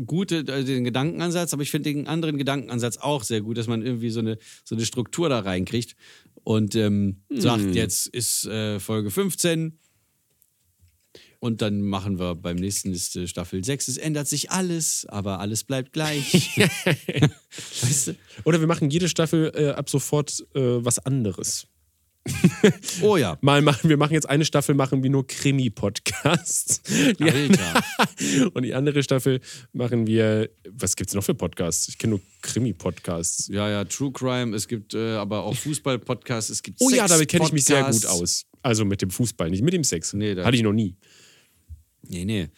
gut, 0.06 0.32
äh, 0.32 0.64
den 0.64 0.84
Gedankenansatz, 0.84 1.52
aber 1.52 1.62
ich 1.62 1.70
finde 1.70 1.92
den 1.92 2.06
anderen 2.06 2.38
Gedankenansatz 2.38 2.98
auch 2.98 3.22
sehr 3.22 3.40
gut, 3.40 3.58
dass 3.58 3.66
man 3.66 3.82
irgendwie 3.82 4.10
so 4.10 4.20
eine, 4.20 4.38
so 4.64 4.74
eine 4.74 4.84
Struktur 4.84 5.28
da 5.28 5.40
reinkriegt 5.40 5.96
und 6.44 6.74
ähm, 6.74 7.22
sagt, 7.30 7.74
jetzt 7.74 8.06
ist 8.08 8.46
äh, 8.46 8.78
Folge 8.78 9.10
15 9.10 9.78
und 11.44 11.60
dann 11.60 11.82
machen 11.82 12.18
wir 12.18 12.36
beim 12.36 12.56
nächsten 12.56 12.90
ist 12.94 13.16
äh, 13.16 13.26
Staffel 13.28 13.62
6. 13.62 13.88
Es 13.88 13.96
ändert 13.98 14.26
sich 14.26 14.50
alles, 14.50 15.04
aber 15.10 15.40
alles 15.40 15.62
bleibt 15.62 15.92
gleich. 15.92 16.56
weißt 17.82 18.06
du? 18.06 18.14
Oder 18.44 18.60
wir 18.60 18.66
machen 18.66 18.88
jede 18.88 19.10
Staffel 19.10 19.52
äh, 19.54 19.68
ab 19.72 19.90
sofort 19.90 20.42
äh, 20.54 20.60
was 20.82 20.98
anderes. 21.00 21.66
Oh 23.02 23.18
ja. 23.18 23.36
Mal 23.42 23.60
machen, 23.60 23.90
wir 23.90 23.98
machen 23.98 24.14
jetzt 24.14 24.26
eine 24.26 24.46
Staffel, 24.46 24.74
machen 24.74 25.02
wir 25.02 25.10
nur 25.10 25.26
Krimi-Podcasts. 25.26 26.80
Und 28.54 28.62
die 28.62 28.72
andere 28.72 29.02
Staffel 29.02 29.40
machen 29.74 30.06
wir, 30.06 30.48
was 30.70 30.96
gibt's 30.96 31.12
noch 31.12 31.24
für 31.24 31.34
Podcasts? 31.34 31.88
Ich 31.88 31.98
kenne 31.98 32.12
nur 32.12 32.20
Krimi-Podcasts. 32.40 33.48
Ja, 33.48 33.68
ja, 33.68 33.84
True 33.84 34.12
Crime, 34.12 34.56
es 34.56 34.66
gibt 34.66 34.94
äh, 34.94 35.16
aber 35.16 35.42
auch 35.42 35.54
Fußball-Podcasts, 35.54 36.48
es 36.48 36.62
gibt 36.62 36.80
Oh 36.80 36.88
ja, 36.88 37.06
damit 37.06 37.28
kenne 37.28 37.44
ich 37.44 37.52
mich 37.52 37.66
sehr 37.66 37.84
gut 37.84 38.06
aus. 38.06 38.46
Also 38.62 38.86
mit 38.86 39.02
dem 39.02 39.10
Fußball, 39.10 39.50
nicht 39.50 39.62
mit 39.62 39.74
dem 39.74 39.84
Sex. 39.84 40.14
Nee, 40.14 40.34
da- 40.34 40.46
Hatte 40.46 40.56
ich 40.56 40.62
noch 40.62 40.72
nie. 40.72 40.96
Nee, 42.08 42.24
nee. 42.24 42.48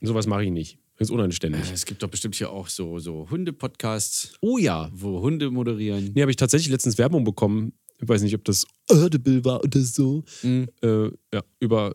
Sowas 0.00 0.26
mache 0.26 0.44
ich 0.44 0.50
nicht. 0.50 0.78
Das 0.96 1.08
ist 1.08 1.12
unanständig. 1.12 1.70
Es 1.72 1.86
gibt 1.86 2.02
doch 2.02 2.08
bestimmt 2.08 2.34
hier 2.34 2.50
auch 2.50 2.68
so, 2.68 2.98
so 2.98 3.28
Hunde-Podcasts, 3.30 4.32
Oh 4.40 4.58
ja. 4.58 4.90
wo 4.92 5.20
Hunde 5.20 5.50
moderieren. 5.50 6.10
Nee, 6.14 6.22
habe 6.22 6.30
ich 6.32 6.36
tatsächlich 6.36 6.70
letztens 6.72 6.98
Werbung 6.98 7.22
bekommen. 7.24 7.72
Ich 8.00 8.08
weiß 8.08 8.22
nicht, 8.22 8.34
ob 8.34 8.44
das 8.44 8.66
Audible 8.88 9.44
war 9.44 9.62
oder 9.62 9.80
so. 9.80 10.24
Mhm. 10.42 10.68
Äh, 10.82 11.06
ja, 11.32 11.42
über 11.60 11.94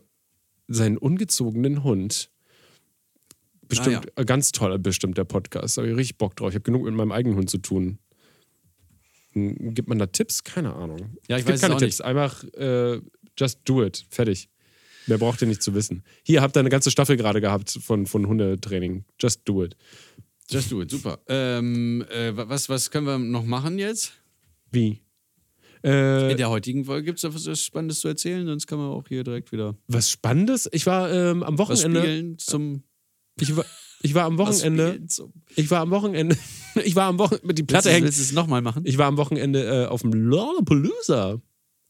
seinen 0.67 0.97
ungezogenen 0.97 1.83
Hund. 1.83 2.29
Bestimmt, 3.67 4.07
Ah, 4.15 4.21
äh, 4.21 4.25
ganz 4.25 4.51
toller, 4.51 4.77
bestimmt 4.77 5.17
der 5.17 5.23
Podcast. 5.25 5.77
Da 5.77 5.81
habe 5.81 5.91
ich 5.91 5.97
richtig 5.97 6.17
Bock 6.17 6.35
drauf. 6.35 6.49
Ich 6.49 6.55
habe 6.55 6.63
genug 6.63 6.83
mit 6.83 6.93
meinem 6.93 7.11
eigenen 7.11 7.37
Hund 7.37 7.49
zu 7.49 7.57
tun. 7.57 7.99
Hm, 9.33 9.73
Gibt 9.73 9.89
man 9.89 9.97
da 9.99 10.05
Tipps? 10.05 10.43
Keine 10.43 10.73
Ahnung. 10.75 11.17
Ja, 11.27 11.37
ich 11.37 11.45
Gibt 11.45 11.49
weiß 11.49 11.55
es 11.55 11.61
keine 11.61 11.75
auch 11.75 11.79
Tipps. 11.79 12.01
Einfach 12.01 12.43
äh, 12.53 13.01
just 13.37 13.59
do 13.65 13.83
it. 13.83 14.05
Fertig. 14.09 14.49
Mehr 15.07 15.17
braucht 15.17 15.41
ihr 15.41 15.47
nicht 15.47 15.61
zu 15.61 15.73
wissen. 15.73 16.03
Hier 16.23 16.41
habt 16.41 16.55
ihr 16.55 16.61
eine 16.61 16.69
ganze 16.69 16.91
Staffel 16.91 17.17
gerade 17.17 17.41
gehabt 17.41 17.71
von, 17.81 18.05
von 18.05 18.27
Hundetraining. 18.27 19.03
Just 19.21 19.41
do 19.45 19.63
it. 19.63 19.75
Just 20.49 20.71
do 20.71 20.81
it, 20.81 20.89
super. 20.91 21.19
Ähm, 21.27 22.05
äh, 22.09 22.35
wa- 22.35 22.47
was, 22.49 22.69
was 22.69 22.89
können 22.91 23.05
wir 23.07 23.17
noch 23.17 23.45
machen 23.45 23.77
jetzt? 23.79 24.13
Wie? 24.71 24.99
Äh, 25.83 26.31
In 26.31 26.37
der 26.37 26.49
heutigen 26.49 26.85
Folge 26.85 27.05
gibt 27.05 27.21
es 27.23 27.47
was 27.47 27.59
Spannendes 27.59 27.99
zu 27.99 28.07
erzählen, 28.07 28.45
sonst 28.45 28.67
kann 28.67 28.77
man 28.77 28.87
auch 28.87 29.05
hier 29.07 29.23
direkt 29.23 29.51
wieder 29.51 29.75
was 29.87 30.09
Spannendes? 30.09 30.69
Ich 30.71 30.85
war 30.85 31.11
ähm, 31.11 31.43
am 31.43 31.57
was 31.59 31.69
Wochenende. 31.83 32.01
spielen 32.01 32.37
zum 32.39 32.83
Ich 33.39 33.55
war, 33.55 33.65
ich 34.01 34.13
war 34.13 34.23
am 34.25 34.37
was 34.37 34.59
Wochenende. 34.61 35.01
Ich 35.55 35.69
war 35.71 35.81
am 35.81 35.91
Wochenende. 35.91 36.37
Ich 36.85 36.95
war 36.95 37.07
am 37.07 37.19
Wochenende. 37.19 37.53
Die 37.53 37.61
Willst 37.61 37.67
Platte 37.67 37.89
du 37.89 37.93
hängt. 37.93 38.05
willst 38.05 38.17
du 38.17 38.23
es 38.23 38.31
nochmal 38.31 38.61
machen? 38.63 38.83
Ich 38.85 38.97
war 38.97 39.05
am 39.07 39.17
Wochenende 39.17 39.83
äh, 39.83 39.85
auf 39.87 40.01
dem 40.01 40.11
Lollapalooza. 40.13 41.39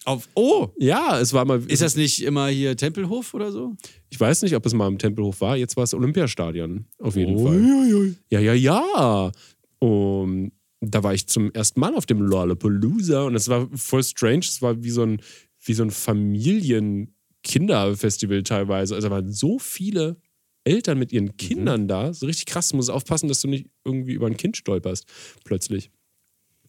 Auf, 0.05 0.27
oh! 0.35 0.69
Ja, 0.79 1.19
es 1.19 1.31
war 1.33 1.45
mal. 1.45 1.63
Ist 1.67 1.81
das 1.81 1.95
nicht 1.95 2.21
immer 2.23 2.47
hier 2.49 2.75
Tempelhof 2.75 3.33
oder 3.33 3.51
so? 3.51 3.75
Ich 4.09 4.19
weiß 4.19 4.41
nicht, 4.41 4.55
ob 4.55 4.65
es 4.65 4.73
mal 4.73 4.87
im 4.87 4.97
Tempelhof 4.97 5.39
war. 5.41 5.55
Jetzt 5.57 5.77
war 5.77 5.83
es 5.85 5.93
Olympiastadion. 5.93 6.85
Auf 6.99 7.15
jeden 7.15 7.35
Oh, 7.37 7.47
Fall. 7.47 8.15
Ja, 8.29 8.39
ja, 8.39 8.53
ja. 8.53 9.31
Und 9.79 10.51
da 10.81 11.03
war 11.03 11.13
ich 11.13 11.27
zum 11.27 11.51
ersten 11.53 11.79
Mal 11.79 11.95
auf 11.95 12.05
dem 12.05 12.21
Lollapalooza 12.21 13.23
und 13.23 13.35
es 13.35 13.47
war 13.47 13.69
voll 13.75 14.03
strange. 14.03 14.39
Es 14.41 14.61
war 14.61 14.83
wie 14.83 14.89
so 14.91 15.03
ein, 15.03 15.21
wie 15.63 15.73
so 15.73 15.83
ein 15.83 15.91
Familien-Kinderfestival 15.91 18.43
teilweise. 18.43 18.95
Also 18.95 19.07
da 19.09 19.15
waren 19.15 19.31
so 19.31 19.59
viele 19.59 20.17
Eltern 20.63 20.97
mit 20.99 21.11
Mhm. 21.11 21.15
ihren 21.15 21.37
Kindern 21.37 21.87
da. 21.87 22.13
So 22.13 22.25
richtig 22.25 22.45
krass. 22.45 22.69
Du 22.69 22.77
musst 22.77 22.89
aufpassen, 22.89 23.27
dass 23.27 23.41
du 23.41 23.47
nicht 23.47 23.67
irgendwie 23.85 24.13
über 24.13 24.27
ein 24.27 24.37
Kind 24.37 24.57
stolperst. 24.57 25.05
Plötzlich. 25.43 25.91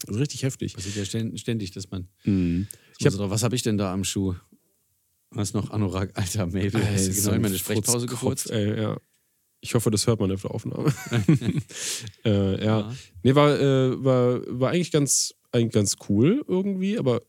Also 0.07 0.20
richtig 0.20 0.42
heftig. 0.42 0.75
Passiert 0.75 0.97
ja 0.97 1.05
ständ- 1.05 1.38
ständig, 1.38 1.70
dass 1.70 1.90
man. 1.90 2.09
Mhm. 2.25 2.66
Ich 2.98 3.07
hab, 3.07 3.12
was 3.18 3.42
habe 3.42 3.57
ich 3.57 3.62
denn 3.62 3.76
da 3.78 3.92
am 3.92 4.04
Schuh? 4.04 4.35
Was 5.30 5.52
noch? 5.52 5.70
Anorak, 5.70 6.11
alter 6.14 6.46
Mabel. 6.46 6.76
Ey, 6.76 6.96
Hast 6.96 7.09
du 7.09 7.12
genau 7.14 7.28
in 7.30 7.35
ein 7.35 7.42
meine 7.42 7.59
Sprechpause 7.59 8.07
gefurzt? 8.07 8.50
Ey, 8.50 8.80
ja. 8.80 8.96
Ich 9.61 9.74
hoffe, 9.74 9.90
das 9.90 10.07
hört 10.07 10.20
man 10.20 10.30
auf 10.30 10.42
der 10.42 10.50
Aufnahme. 10.52 10.92
äh, 12.24 12.64
ja. 12.64 12.80
Ja. 12.80 12.94
Nee, 13.22 13.35
war, 13.35 13.59
äh, 13.59 14.04
war, 14.04 14.40
war 14.61 14.70
eigentlich 14.70 14.92
ganz, 14.92 15.35
eigentlich 15.52 15.72
ganz 15.72 15.96
cool 16.09 16.44
irgendwie, 16.46 16.98
aber 16.98 17.22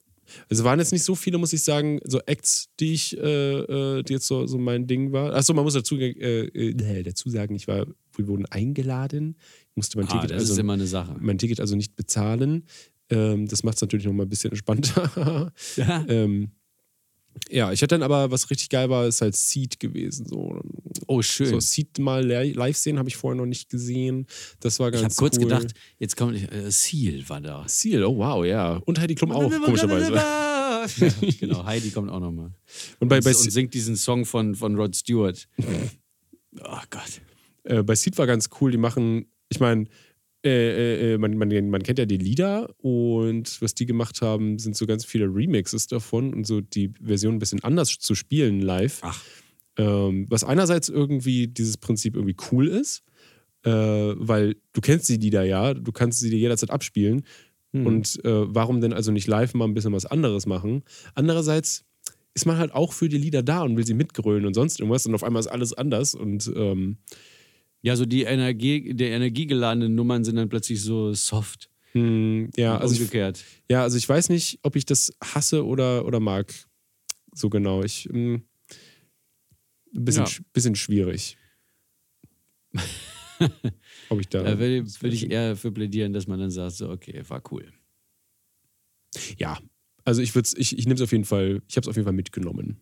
es 0.49 0.63
waren 0.63 0.79
jetzt 0.79 0.91
nicht 0.91 1.03
so 1.03 1.13
viele, 1.15 1.37
muss 1.37 1.53
ich 1.53 1.63
sagen, 1.63 1.99
so 2.03 2.19
Acts, 2.25 2.69
die 2.79 2.93
ich, 2.93 3.15
äh, 3.17 3.99
äh, 3.99 4.03
die 4.03 4.13
jetzt 4.13 4.25
so, 4.27 4.47
so 4.47 4.57
mein 4.57 4.87
Ding 4.87 5.11
war. 5.11 5.33
Achso, 5.35 5.53
man 5.53 5.63
muss 5.63 5.75
dazu, 5.75 5.97
äh, 5.97 6.09
äh, 6.47 7.03
dazu 7.03 7.29
sagen, 7.29 7.55
ich 7.55 7.67
war, 7.67 7.85
wir 8.15 8.27
wurden 8.27 8.45
eingeladen. 8.47 9.35
Ich 9.69 9.75
musste 9.75 9.97
mein 9.99 10.07
Ah, 10.07 10.13
Ticket 10.13 10.31
das 10.31 10.41
also 10.41 10.53
ist 10.53 10.59
immer 10.59 10.73
eine 10.73 10.87
Sache. 10.87 11.15
mein 11.19 11.37
Ticket 11.37 11.59
also 11.59 11.75
nicht 11.75 11.95
bezahlen. 11.95 12.65
Ähm, 13.09 13.47
das 13.47 13.63
macht 13.63 13.75
es 13.75 13.81
natürlich 13.81 14.05
noch 14.05 14.13
mal 14.13 14.23
ein 14.23 14.29
bisschen 14.29 14.51
entspannter. 14.51 15.51
Ja. 15.75 16.05
ähm, 16.07 16.51
ja, 17.49 17.71
ich 17.73 17.81
hatte 17.81 17.95
dann 17.95 18.03
aber, 18.03 18.31
was 18.31 18.49
richtig 18.49 18.69
geil 18.69 18.89
war, 18.89 19.05
ist 19.05 19.19
halt 19.19 19.35
Seed 19.35 19.79
gewesen. 19.81 20.25
So, 20.25 20.61
Oh, 21.05 21.21
schön. 21.21 21.47
so 21.47 21.59
Seed 21.59 21.99
mal 21.99 22.25
li- 22.25 22.53
live 22.53 22.77
sehen, 22.77 22.97
habe 22.97 23.09
ich 23.09 23.17
vorher 23.17 23.35
noch 23.37 23.45
nicht 23.45 23.69
gesehen. 23.69 24.25
Das 24.61 24.79
war 24.79 24.89
ganz 24.89 25.01
ich 25.01 25.05
habe 25.05 25.15
kurz 25.15 25.37
cool. 25.37 25.43
gedacht, 25.43 25.73
jetzt 25.99 26.15
kommt 26.15 26.35
äh, 26.51 26.71
Seal 26.71 27.27
war 27.27 27.41
da. 27.41 27.65
Seal, 27.67 28.05
oh 28.05 28.17
wow, 28.17 28.45
ja. 28.45 28.77
Und 28.85 28.99
Heidi 29.01 29.15
Klum 29.15 29.31
auch, 29.33 29.51
komischerweise. 29.61 30.13
ja, 30.15 30.85
genau, 31.39 31.65
Heidi 31.65 31.91
kommt 31.91 32.09
auch 32.09 32.21
nochmal. 32.21 32.53
Und 32.99 33.09
bei, 33.09 33.17
Und, 33.17 33.23
bei, 33.25 33.31
und 33.35 33.51
singt 33.51 33.73
diesen 33.73 33.97
Song 33.97 34.23
von, 34.25 34.55
von 34.55 34.75
Rod 34.75 34.95
Stewart. 34.95 35.47
Oh 36.63 36.79
Gott. 36.89 37.21
äh, 37.65 37.83
bei 37.83 37.95
Seed 37.95 38.17
war 38.17 38.27
ganz 38.27 38.49
cool, 38.61 38.71
die 38.71 38.77
machen, 38.77 39.25
ich 39.49 39.59
meine, 39.59 39.87
äh, 40.45 41.13
äh, 41.13 41.17
man, 41.17 41.37
man, 41.37 41.69
man 41.69 41.83
kennt 41.83 41.97
ja 41.97 42.05
die 42.05 42.17
Lieder 42.17 42.69
und 42.77 43.61
was 43.61 43.73
die 43.73 43.85
gemacht 43.85 44.21
haben, 44.21 44.59
sind 44.59 44.75
so 44.75 44.85
ganz 44.85 45.03
viele 45.03 45.25
Remixes 45.25 45.87
davon 45.87 46.33
und 46.33 46.45
so 46.45 46.61
die 46.61 46.93
Version 47.01 47.35
ein 47.35 47.39
bisschen 47.39 47.63
anders 47.63 47.97
zu 47.97 48.13
spielen 48.13 48.61
live. 48.61 48.99
Ach. 49.01 49.23
Ähm, 49.77 50.27
was 50.29 50.43
einerseits 50.43 50.87
irgendwie 50.87 51.47
dieses 51.47 51.77
Prinzip 51.77 52.15
irgendwie 52.15 52.37
cool 52.51 52.67
ist, 52.67 53.03
äh, 53.63 53.71
weil 53.71 54.55
du 54.73 54.81
kennst 54.81 55.09
die 55.09 55.17
Lieder 55.17 55.43
ja, 55.43 55.73
du 55.73 55.91
kannst 55.91 56.19
sie 56.19 56.29
dir 56.29 56.37
jederzeit 56.37 56.69
abspielen. 56.69 57.25
Hm. 57.73 57.87
Und 57.87 58.23
äh, 58.23 58.55
warum 58.55 58.81
denn 58.81 58.93
also 58.93 59.11
nicht 59.11 59.27
live 59.27 59.53
mal 59.55 59.65
ein 59.65 59.73
bisschen 59.73 59.93
was 59.93 60.05
anderes 60.05 60.45
machen? 60.45 60.83
Andererseits 61.15 61.85
ist 62.35 62.45
man 62.45 62.57
halt 62.57 62.73
auch 62.73 62.93
für 62.93 63.09
die 63.09 63.17
Lieder 63.17 63.41
da 63.41 63.63
und 63.63 63.77
will 63.77 63.85
sie 63.85 63.95
mitgrölen 63.95 64.45
und 64.45 64.53
sonst 64.53 64.79
irgendwas 64.79 65.07
und 65.07 65.15
auf 65.15 65.23
einmal 65.23 65.39
ist 65.39 65.47
alles 65.47 65.73
anders 65.73 66.13
und 66.13 66.51
ähm, 66.55 66.97
Ja, 67.85 67.95
so 67.95 68.05
die 68.05 68.23
Energie, 68.23 68.93
die 68.95 69.03
energiegeladenen 69.03 69.93
Nummern 69.93 70.23
sind 70.23 70.37
dann 70.37 70.49
plötzlich 70.49 70.81
so 70.81 71.13
soft. 71.13 71.69
mh, 71.93 72.49
ja, 72.57 72.77
also 72.79 72.95
ich, 72.95 73.01
umgekehrt. 73.01 73.43
ja, 73.69 73.83
also 73.83 73.95
ich 73.97 74.09
weiß 74.09 74.29
nicht, 74.29 74.57
ob 74.63 74.75
ich 74.75 74.85
das 74.85 75.13
hasse 75.23 75.63
oder, 75.65 76.05
oder 76.05 76.19
mag. 76.19 76.51
So 77.35 77.49
genau. 77.49 77.83
Ich 77.83 78.09
mh, 78.11 78.37
ein 78.37 78.43
bisschen, 79.93 80.23
Ja. 80.23 80.29
sch- 80.29 80.41
bisschen 80.51 80.75
schwierig. 80.75 81.37
ob 84.09 84.19
ich 84.19 84.29
da. 84.29 84.43
Da 84.43 84.57
würde 84.59 84.83
würd 84.85 85.13
ich 85.13 85.29
eher 85.29 85.55
für 85.55 85.71
plädieren, 85.71 86.11
dass 86.13 86.27
man 86.27 86.39
dann 86.39 86.51
sagt, 86.51 86.75
so, 86.77 86.89
okay, 86.89 87.21
war 87.27 87.41
cool. 87.51 87.71
ja, 89.37 89.59
also 90.03 90.21
ich 90.21 90.33
würde 90.35 90.49
ich, 90.57 90.77
ich 90.77 90.85
nehme 90.85 90.95
es 90.95 91.01
auf 91.01 91.11
jeden 91.11 91.25
Fall, 91.25 91.61
ich 91.67 91.77
habe 91.77 91.85
es 91.85 91.87
auf 91.87 91.95
jeden 91.95 92.05
Fall 92.05 92.13
mitgenommen. 92.13 92.81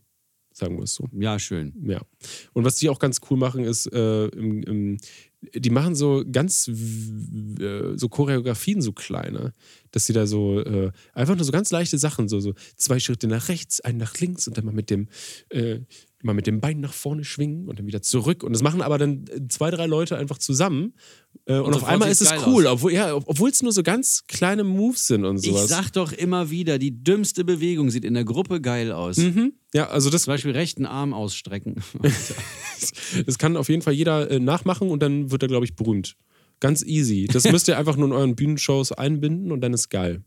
Sagen 0.54 0.78
wir 0.78 0.84
es 0.84 0.94
so. 0.94 1.10
Ja, 1.12 1.40
schön. 1.40 1.74
Ja. 1.86 2.02
Und 2.54 2.64
was 2.64 2.76
die 2.76 2.90
auch 2.90 3.00
ganz 3.00 3.20
cool 3.30 3.38
machen, 3.38 3.64
ist, 3.64 3.88
äh, 3.88 4.28
im, 4.28 4.62
im, 4.64 4.98
die 5.56 5.72
machen 5.72 5.96
so 5.96 6.24
ganz 6.32 6.68
äh, 6.68 7.98
so 7.98 8.08
Choreografien 8.08 8.82
so 8.82 8.92
kleine, 8.92 9.54
dass 9.92 10.06
sie 10.06 10.14
da 10.14 10.28
so 10.28 10.60
äh, 10.62 10.92
einfach 11.14 11.36
nur 11.36 11.44
so 11.44 11.52
ganz 11.52 11.72
leichte 11.72 11.98
Sachen, 11.98 12.30
so, 12.30 12.40
so 12.40 12.54
zwei 12.78 13.00
Schritte 13.00 13.28
nach 13.28 13.50
rechts, 13.50 13.82
einen 13.82 13.98
nach 13.98 14.18
links 14.20 14.48
und 14.48 14.58
dann 14.58 14.66
mal 14.66 14.74
mit 14.74 14.90
dem 14.92 15.08
äh, 15.50 15.80
mal 16.24 16.34
mit 16.34 16.48
dem 16.48 16.62
Bein 16.62 16.80
nach 16.80 16.94
vorne 16.94 17.24
schwingen 17.26 17.68
und 17.68 17.80
dann 17.80 17.88
wieder 17.88 18.02
zurück. 18.02 18.44
Und 18.44 18.54
das 18.54 18.64
machen 18.64 18.82
aber 18.82 18.98
dann 18.98 19.26
äh, 19.28 19.48
zwei, 19.50 19.72
drei 19.72 19.86
Leute 19.86 20.18
einfach 20.18 20.38
zusammen. 20.38 20.94
Äh, 21.46 21.56
und, 21.56 21.68
auf 21.68 21.74
sofort 21.74 21.92
einmal 21.92 22.10
ist 22.10 22.22
es 22.22 22.32
cool, 22.46 22.68
aus. 22.68 22.74
obwohl 22.76 22.94
ja, 22.94 23.18
es 23.50 23.62
nur 23.62 23.74
so 23.74 23.84
ganz 23.84 24.24
kleine 24.28 24.64
Moves 24.64 25.08
sind 25.08 25.26
und 25.26 25.40
sowas. 25.40 25.64
Ich 25.64 25.68
sag 25.70 25.90
doch 25.92 26.14
immer 26.14 26.50
wieder, 26.50 26.80
die 26.80 27.04
dümmste 27.04 27.44
Bewegung 27.44 27.90
sieht 27.90 28.06
in 28.06 28.14
der 28.14 28.24
Gruppe 28.24 28.62
geil 28.62 28.92
aus. 28.92 29.18
mhm. 29.18 29.54
Ja, 29.74 29.88
also 29.90 30.10
das, 30.10 30.24
Zum 30.24 30.34
Beispiel 30.34 30.52
rechten 30.52 30.86
Arm 30.86 31.14
ausstrecken. 31.14 31.76
Das 33.26 33.38
kann 33.38 33.56
auf 33.56 33.70
jeden 33.70 33.82
Fall 33.82 33.94
jeder 33.94 34.30
äh, 34.30 34.40
nachmachen 34.40 34.90
und 34.90 35.02
dann 35.02 35.32
wird 35.32 35.42
er, 35.42 35.48
glaube 35.48 35.64
ich, 35.64 35.74
berühmt. 35.76 36.18
Ganz 36.60 36.84
easy. 36.84 37.28
Das 37.32 37.50
müsst 37.50 37.70
ihr 37.70 37.78
einfach 37.78 37.96
nur 37.96 38.08
in 38.08 38.12
euren 38.12 38.36
Bühnenshows 38.36 38.92
einbinden 38.92 39.54
und 39.54 39.62
dann 39.62 39.74
ist 39.74 39.88
geil. 39.90 40.22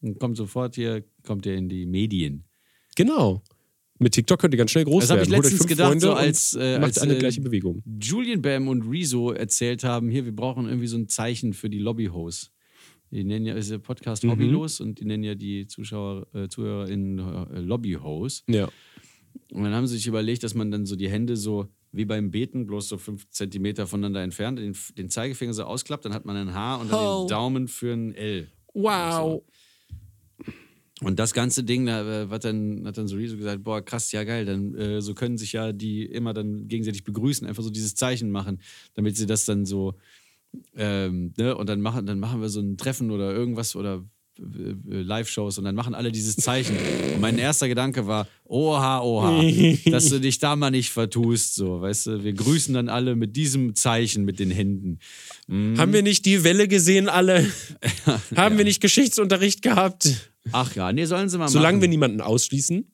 Und 0.00 0.20
kommt 0.20 0.36
sofort 0.36 0.76
hier, 0.76 1.04
kommt 1.24 1.44
ihr 1.44 1.54
in 1.54 1.68
die 1.68 1.86
Medien. 1.86 2.44
Genau. 2.94 3.42
Mit 3.98 4.12
TikTok 4.14 4.38
könnt 4.40 4.54
ihr 4.54 4.58
ganz 4.58 4.70
schnell 4.70 4.84
groß 4.84 5.06
Das 5.06 5.10
werden. 5.10 5.22
ich 5.22 5.28
Holt 5.28 5.38
euch 5.38 5.42
letztens 5.52 5.58
fünf 5.62 5.68
gedacht, 5.70 5.88
Freunde 5.88 6.06
so 6.06 6.12
als, 6.14 6.54
äh, 6.54 6.74
macht 6.78 6.84
als, 6.88 6.98
eine 6.98 7.16
äh, 7.16 7.18
gleiche 7.18 7.40
Bewegung. 7.40 7.82
Julian 8.00 8.42
Bam 8.42 8.68
und 8.68 8.82
Rezo 8.82 9.32
erzählt 9.32 9.82
haben, 9.84 10.08
hier, 10.10 10.24
wir 10.24 10.34
brauchen 10.34 10.66
irgendwie 10.66 10.86
so 10.86 10.96
ein 10.96 11.08
Zeichen 11.08 11.52
für 11.52 11.68
die 11.68 11.78
Lobbyhosts. 11.78 12.52
Die 13.10 13.24
nennen 13.24 13.46
ja, 13.46 13.54
ist 13.54 13.70
der 13.70 13.78
Podcast 13.78 14.22
Mhm. 14.22 14.30
Hobbylos 14.32 14.80
und 14.80 15.00
die 15.00 15.04
nennen 15.06 15.24
ja 15.24 15.34
die 15.34 15.66
Zuschauer, 15.66 16.26
äh, 16.34 16.48
ZuhörerInnen 16.48 17.18
äh, 17.18 17.60
Lobbyhosts. 17.60 18.44
Ja. 18.48 18.68
Und 19.50 19.64
dann 19.64 19.72
haben 19.74 19.86
sie 19.86 19.96
sich 19.96 20.06
überlegt, 20.06 20.42
dass 20.42 20.54
man 20.54 20.70
dann 20.70 20.84
so 20.86 20.94
die 20.94 21.08
Hände 21.08 21.36
so 21.36 21.68
wie 21.90 22.04
beim 22.04 22.30
Beten, 22.30 22.66
bloß 22.66 22.86
so 22.88 22.98
fünf 22.98 23.28
Zentimeter 23.30 23.86
voneinander 23.86 24.22
entfernt, 24.22 24.58
den, 24.58 24.76
den 24.98 25.08
Zeigefinger 25.08 25.54
so 25.54 25.64
ausklappt, 25.64 26.04
dann 26.04 26.12
hat 26.12 26.26
man 26.26 26.36
ein 26.36 26.52
H 26.54 26.76
und 26.76 26.92
dann 26.92 27.00
Oh. 27.00 27.24
den 27.24 27.28
Daumen 27.30 27.66
für 27.68 27.94
ein 27.94 28.14
L. 28.14 28.48
Wow. 28.74 29.42
Und 31.02 31.18
das 31.18 31.32
ganze 31.32 31.62
Ding, 31.62 31.86
da 31.86 32.24
äh, 32.24 32.28
hat 32.28 32.44
dann, 32.44 32.82
hat 32.86 32.98
dann 32.98 33.06
so 33.06 33.16
Rezo 33.16 33.36
gesagt, 33.36 33.62
boah, 33.62 33.84
krass, 33.84 34.10
ja 34.12 34.24
geil, 34.24 34.44
dann 34.44 34.74
äh, 34.74 35.00
so 35.00 35.14
können 35.14 35.38
sich 35.38 35.52
ja 35.52 35.72
die 35.72 36.04
immer 36.04 36.34
dann 36.34 36.66
gegenseitig 36.66 37.04
begrüßen, 37.04 37.46
einfach 37.46 37.62
so 37.62 37.70
dieses 37.70 37.94
Zeichen 37.94 38.30
machen, 38.30 38.60
damit 38.94 39.16
sie 39.16 39.26
das 39.26 39.44
dann 39.44 39.64
so, 39.64 39.94
ähm, 40.76 41.34
ne, 41.36 41.56
und 41.56 41.68
dann 41.68 41.80
machen, 41.80 42.06
dann 42.06 42.18
machen 42.18 42.40
wir 42.40 42.48
so 42.48 42.60
ein 42.60 42.76
Treffen 42.76 43.10
oder 43.12 43.32
irgendwas 43.32 43.76
oder 43.76 44.04
äh, 44.38 45.02
Live-Shows 45.02 45.58
und 45.58 45.64
dann 45.64 45.74
machen 45.74 45.94
alle 45.94 46.10
dieses 46.10 46.36
Zeichen. 46.36 46.76
Und 47.14 47.20
mein 47.20 47.38
erster 47.38 47.68
Gedanke 47.68 48.06
war, 48.06 48.26
oha, 48.44 49.00
oha, 49.00 49.42
dass 49.90 50.08
du 50.08 50.20
dich 50.20 50.38
da 50.38 50.56
mal 50.56 50.70
nicht 50.70 50.90
vertust, 50.90 51.54
so, 51.54 51.80
weißt 51.80 52.06
du, 52.06 52.24
wir 52.24 52.32
grüßen 52.32 52.74
dann 52.74 52.88
alle 52.88 53.14
mit 53.14 53.36
diesem 53.36 53.74
Zeichen 53.74 54.24
mit 54.24 54.38
den 54.38 54.50
Händen. 54.50 54.98
Haben 55.48 55.92
wir 55.92 56.02
nicht 56.02 56.26
die 56.26 56.44
Welle 56.44 56.68
gesehen, 56.68 57.08
alle? 57.08 57.46
Haben 58.36 58.58
wir 58.58 58.64
nicht 58.64 58.80
Geschichtsunterricht 58.80 59.62
gehabt? 59.62 60.32
Ach 60.52 60.74
ja, 60.74 60.92
nee, 60.92 61.04
sollen 61.04 61.28
sie 61.28 61.38
mal 61.38 61.48
Solange 61.48 61.76
machen. 61.76 61.82
wir 61.82 61.88
niemanden 61.88 62.20
ausschließen. 62.20 62.90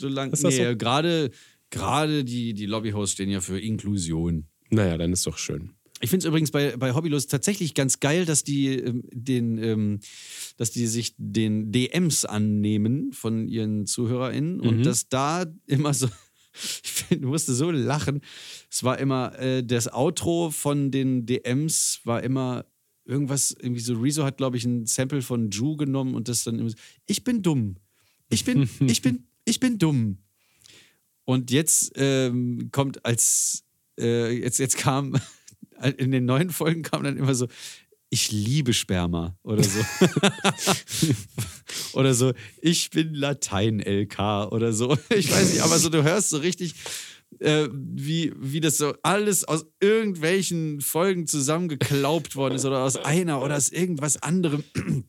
Solange, 0.00 0.32
nee, 0.32 0.50
so? 0.70 0.76
gerade, 0.76 1.30
gerade 1.70 2.24
die, 2.24 2.54
die 2.54 2.66
Lobbyhosts 2.66 3.14
stehen 3.14 3.30
ja 3.30 3.40
für 3.40 3.60
Inklusion. 3.60 4.46
Naja, 4.70 4.96
dann 4.98 5.12
ist 5.12 5.26
doch 5.26 5.38
schön. 5.38 5.70
Ich 6.02 6.08
finde 6.08 6.24
es 6.24 6.28
übrigens 6.28 6.50
bei, 6.50 6.74
bei 6.78 6.94
Hobbylos 6.94 7.26
tatsächlich 7.26 7.74
ganz 7.74 8.00
geil, 8.00 8.24
dass 8.24 8.42
die, 8.42 8.68
ähm, 8.68 9.02
den, 9.12 9.58
ähm, 9.62 10.00
dass 10.56 10.70
die 10.70 10.86
sich 10.86 11.14
den 11.18 11.72
DMs 11.72 12.24
annehmen 12.24 13.12
von 13.12 13.46
ihren 13.48 13.84
ZuhörerInnen 13.86 14.56
Mhm. 14.56 14.60
und 14.66 14.82
dass 14.86 15.10
da 15.10 15.44
immer 15.66 15.92
so, 15.92 16.08
ich 17.10 17.20
musste 17.20 17.52
so 17.54 17.70
lachen. 17.70 18.22
Es 18.70 18.82
war 18.82 18.98
immer, 18.98 19.38
äh, 19.38 19.62
das 19.62 19.92
Outro 19.92 20.50
von 20.50 20.90
den 20.90 21.26
DMs 21.26 22.00
war 22.04 22.22
immer 22.22 22.64
irgendwas, 23.10 23.54
irgendwie 23.60 23.80
so, 23.80 23.94
Rezo 23.94 24.24
hat, 24.24 24.38
glaube 24.38 24.56
ich, 24.56 24.64
ein 24.64 24.86
Sample 24.86 25.22
von 25.22 25.50
Ju 25.50 25.76
genommen 25.76 26.14
und 26.14 26.28
das 26.28 26.44
dann 26.44 26.58
immer 26.58 26.70
so, 26.70 26.76
ich 27.06 27.24
bin 27.24 27.42
dumm. 27.42 27.76
Ich 28.28 28.44
bin, 28.44 28.68
ich 28.86 29.02
bin, 29.02 29.26
ich 29.44 29.60
bin 29.60 29.78
dumm. 29.78 30.18
Und 31.24 31.50
jetzt 31.50 31.92
ähm, 31.96 32.70
kommt 32.72 33.04
als, 33.04 33.64
äh, 33.98 34.32
jetzt, 34.32 34.58
jetzt 34.58 34.78
kam, 34.78 35.16
in 35.98 36.10
den 36.10 36.24
neuen 36.24 36.50
Folgen 36.50 36.82
kam 36.82 37.04
dann 37.04 37.16
immer 37.16 37.34
so, 37.34 37.48
ich 38.10 38.32
liebe 38.32 38.72
Sperma 38.72 39.36
oder 39.44 39.62
so. 39.62 39.80
oder 41.92 42.12
so, 42.12 42.32
ich 42.60 42.90
bin 42.90 43.14
Latein-LK 43.14 44.50
oder 44.50 44.72
so. 44.72 44.98
Ich 45.10 45.30
weiß 45.30 45.52
nicht, 45.52 45.62
aber 45.62 45.78
so, 45.78 45.88
du 45.90 46.02
hörst 46.02 46.30
so 46.30 46.38
richtig, 46.38 46.74
äh, 47.40 47.68
wie, 47.72 48.32
wie 48.36 48.60
das 48.60 48.78
so 48.78 48.94
alles 49.02 49.44
aus 49.44 49.66
irgendwelchen 49.80 50.80
Folgen 50.80 51.26
zusammengeklaubt 51.26 52.36
worden 52.36 52.54
ist 52.54 52.64
oder 52.64 52.84
aus 52.84 52.96
einer 52.96 53.42
oder 53.42 53.56
aus 53.56 53.70
irgendwas 53.70 54.22
anderem. 54.22 54.62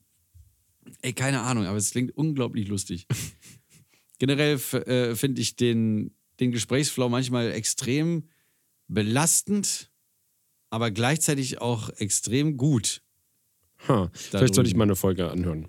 Ey, 1.02 1.14
keine 1.14 1.42
Ahnung, 1.42 1.66
aber 1.66 1.78
es 1.78 1.92
klingt 1.92 2.16
unglaublich 2.16 2.68
lustig. 2.68 3.08
Generell 4.20 4.56
äh, 4.56 5.16
finde 5.16 5.42
ich 5.42 5.56
den, 5.56 6.16
den 6.40 6.52
Gesprächsflow 6.52 7.10
manchmal 7.10 7.52
extrem 7.52 8.30
belastend, 8.88 9.92
aber 10.70 10.92
gleichzeitig 10.92 11.60
auch 11.60 11.90
extrem 11.98 12.58
gut. 12.58 13.02
Ha. 13.88 14.10
Vielleicht 14.14 14.56
sollte 14.56 14.70
ich 14.70 14.76
mal 14.76 14.84
eine 14.84 14.96
Folge 14.96 15.30
anhören. 15.30 15.68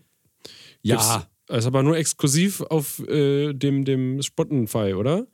Ja, 0.82 1.26
Das 1.46 1.60
ist 1.60 1.66
aber 1.66 1.82
nur 1.82 1.96
exklusiv 1.96 2.60
auf 2.60 2.98
äh, 3.08 3.52
dem, 3.52 3.84
dem 3.84 4.20
Spotify, 4.22 4.94
oder? 4.94 5.26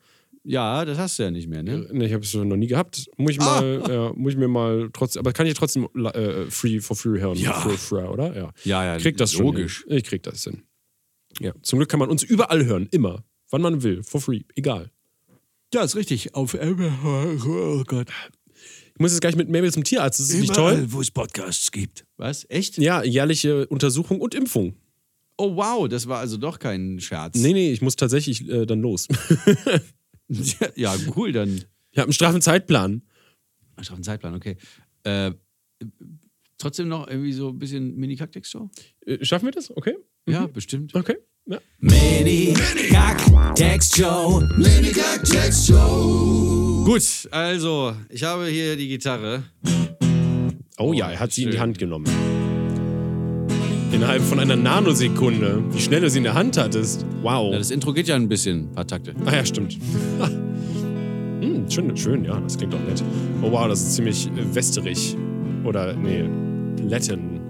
Ja, 0.49 0.85
das 0.85 0.99
hast 0.99 1.19
du 1.19 1.25
ja 1.25 1.31
nicht 1.31 1.49
mehr, 1.49 1.63
ne? 1.63 1.87
Ne, 1.93 2.07
ich 2.07 2.13
habe 2.13 2.25
es 2.25 2.33
noch 2.35 2.57
nie 2.57 2.67
gehabt. 2.67 3.09
Muss 3.17 3.33
ich 3.33 3.41
Ah. 3.41 3.61
mal, 3.61 3.83
ja, 3.89 4.13
muss 4.15 4.33
ich 4.33 4.39
mir 4.39 4.49
mal 4.49 4.91
trotzdem, 4.93 5.21
aber 5.21 5.33
kann 5.33 5.47
ich 5.47 5.55
trotzdem 5.55 5.89
äh, 5.95 6.51
free 6.51 6.81
for 6.81 6.97
free 6.97 7.21
hören? 7.21 7.37
Ja. 7.39 7.53
For 7.61 7.73
free, 7.79 8.05
oder? 8.09 8.37
Ja. 8.37 8.53
Ja, 8.65 8.85
ja, 8.85 8.99
Krieg 8.99 9.17
das 9.17 9.33
schon 9.33 9.47
logisch. 9.47 9.85
Hin. 9.87 9.97
Ich 9.99 10.05
krieg 10.05 10.23
das 10.23 10.45
hin. 10.45 10.63
Ja. 11.41 11.53
Zum 11.63 11.79
Glück 11.79 11.89
kann 11.91 12.01
man 12.01 12.09
uns 12.09 12.23
überall 12.23 12.65
hören, 12.65 12.89
immer. 12.91 13.25
Wann 13.51 13.63
man 13.63 13.83
will, 13.83 14.03
for 14.03 14.21
free, 14.21 14.43
egal. 14.57 14.91
Ja, 15.75 15.83
ist 15.83 15.97
richtig. 15.97 16.35
Auf 16.35 16.55
Oh 16.55 17.83
Gott. 17.87 18.09
Ich 18.95 19.01
muss 19.01 19.13
jetzt 19.13 19.21
gleich 19.21 19.37
mit 19.37 19.49
Mabel 19.49 19.73
zum 19.73 19.85
Tierarzt, 19.85 20.19
das 20.19 20.31
ist 20.31 20.41
nicht 20.41 20.55
toll. 20.55 20.87
wo 20.89 21.01
es 21.01 21.11
Podcasts 21.11 21.71
gibt. 21.71 22.05
Was? 22.17 22.47
Echt? 22.49 22.79
Ja, 22.79 23.05
jährliche 23.05 23.67
Untersuchung 23.69 24.21
und 24.21 24.35
Impfung. 24.35 24.75
Oh, 25.37 25.55
wow, 25.55 25.87
das 25.89 26.09
war 26.09 26.19
also 26.19 26.37
doch 26.37 26.59
kein 26.59 26.99
Scherz. 26.99 27.37
Nee, 27.39 27.53
nee, 27.53 27.71
ich 27.71 27.81
muss 27.81 27.95
tatsächlich 27.95 28.49
äh, 28.49 28.67
dann 28.67 28.81
los. 28.81 29.07
ja, 30.77 30.95
cool, 31.17 31.33
dann. 31.33 31.65
ich 31.91 31.99
habe 31.99 32.07
einen 32.07 32.13
straffen 32.13 32.43
Zeitplan. 32.43 33.03
Einen 33.77 34.03
Zeitplan, 34.03 34.35
okay. 34.35 34.57
Äh, 35.05 35.33
trotzdem 36.59 36.89
noch 36.89 37.09
irgendwie 37.09 37.33
so 37.33 37.51
ein 37.51 37.59
bisschen 37.59 37.97
Mini-Kacktext-Show? 37.97 38.71
Äh, 39.07 39.25
schaffen 39.25 39.47
wir 39.47 39.53
das? 39.53 39.75
Okay. 39.77 39.97
Ja, 40.27 40.47
bestimmt. 40.47 40.95
Okay. 40.95 41.17
Ja. 41.47 41.61
Mini 41.79 42.53
Kack 42.91 43.55
Text 43.55 43.97
Show. 43.97 44.43
Mini 44.57 44.91
Kack 44.93 45.25
Text 45.25 45.69
Show. 45.69 46.83
Gut, 46.85 47.29
also, 47.31 47.95
ich 48.11 48.23
habe 48.23 48.47
hier 48.49 48.77
die 48.77 48.89
Gitarre. 48.89 49.45
Oh, 50.79 50.93
ja, 50.93 51.11
er 51.11 51.21
hat 51.21 51.33
sie 51.33 51.45
in 51.45 51.49
die 51.49 51.53
schön. 51.55 51.61
Hand 51.63 51.79
genommen. 51.79 52.48
Innerhalb 53.91 54.23
von 54.23 54.39
einer 54.39 54.57
Nanosekunde. 54.57 55.65
Wie 55.71 55.81
schnell 55.81 56.03
du 56.03 56.11
sie 56.11 56.19
in 56.19 56.25
der 56.25 56.35
Hand 56.35 56.59
hattest. 56.59 57.07
Wow. 57.23 57.53
Ja, 57.53 57.59
das 57.59 57.71
Intro 57.71 57.93
geht 57.93 58.07
ja 58.07 58.17
ein 58.17 58.29
bisschen, 58.29 58.69
ein 58.69 58.73
paar 58.73 58.87
Takte. 58.87 59.15
Ah 59.25 59.37
ja, 59.37 59.45
stimmt. 59.45 59.79
hm, 61.41 61.71
schön, 61.71 61.97
schön, 61.97 62.25
ja, 62.25 62.39
das 62.39 62.59
klingt 62.59 62.75
auch 62.75 62.81
nett. 62.81 63.03
Oh 63.43 63.51
wow, 63.51 63.67
das 63.67 63.81
ist 63.81 63.95
ziemlich 63.95 64.29
westerig. 64.53 65.17
Oder, 65.65 65.95
nee, 65.95 66.25
Latin. 66.87 67.41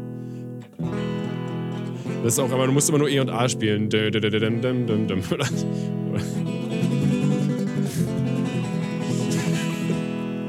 Das 2.22 2.34
ist 2.34 2.38
auch 2.38 2.50
aber, 2.50 2.66
du 2.66 2.72
musst 2.72 2.88
immer 2.88 2.98
nur 2.98 3.08
E 3.08 3.18
und 3.20 3.30
A 3.30 3.48
spielen. 3.48 3.88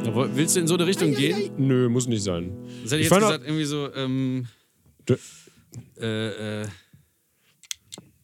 Aber 0.06 0.36
willst 0.36 0.56
du 0.56 0.60
in 0.60 0.68
so 0.68 0.76
eine 0.76 0.86
Richtung 0.86 1.16
gehen? 1.16 1.50
Nö, 1.58 1.90
muss 1.90 2.08
nicht 2.08 2.24
sein. 2.24 2.52
Das 2.84 2.92
hätte 2.92 3.02
ich 3.02 3.08
Ich 3.08 3.12
jetzt 3.12 3.22
gesagt, 3.22 3.44
irgendwie 3.46 3.66
so, 3.66 3.90
ähm, 3.96 4.46
äh, 6.00 6.62
äh, 6.62 6.68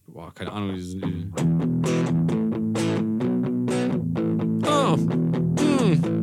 boah, 0.08 0.34
keine 0.34 0.51
Ahnung, 0.51 0.79
Ah. 4.63 4.95
Hm. 4.95 6.15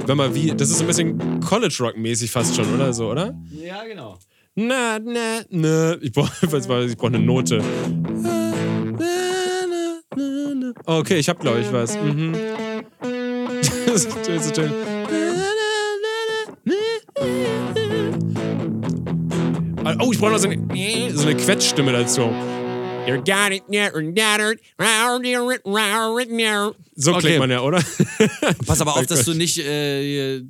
Warte 0.00 0.14
mal, 0.14 0.34
wie, 0.34 0.48
das 0.48 0.70
ist 0.70 0.78
so 0.78 0.84
ein 0.84 0.86
bisschen 0.86 1.40
College 1.40 1.76
Rock 1.80 1.96
mäßig 1.96 2.30
fast 2.30 2.54
schon, 2.54 2.72
oder 2.74 2.92
so, 2.92 3.10
oder? 3.10 3.34
Ja, 3.50 3.84
genau. 3.84 4.18
Na, 4.54 4.98
na, 4.98 5.42
na. 5.48 5.96
Ich 6.00 6.12
brauche 6.12 6.30
ich 6.86 6.96
brauch 6.96 7.06
eine 7.06 7.18
Note. 7.18 7.62
Okay, 10.84 11.18
ich 11.18 11.28
hab, 11.28 11.40
glaube 11.40 11.60
ich, 11.60 11.72
was. 11.72 11.96
Mhm. 11.96 12.36
Das 13.86 14.06
ist 14.06 14.44
so 14.44 14.50
toll. 14.52 14.91
Oh, 20.00 20.12
ich 20.12 20.18
brauche 20.18 20.32
noch 20.32 20.38
so 20.38 20.48
eine, 20.48 21.12
so 21.14 21.22
eine 21.22 21.36
Quetschstimme 21.36 21.92
dazu. 21.92 22.30
So 26.94 27.10
klingt 27.12 27.24
Okay. 27.26 27.38
man 27.38 27.50
ja, 27.50 27.60
oder? 27.60 27.82
Pass 28.66 28.80
aber 28.80 28.96
auf, 28.96 29.06
dass 29.06 29.24
du 29.24 29.34
nicht 29.34 29.58
äh, 29.58 30.36
äh, 30.36 30.42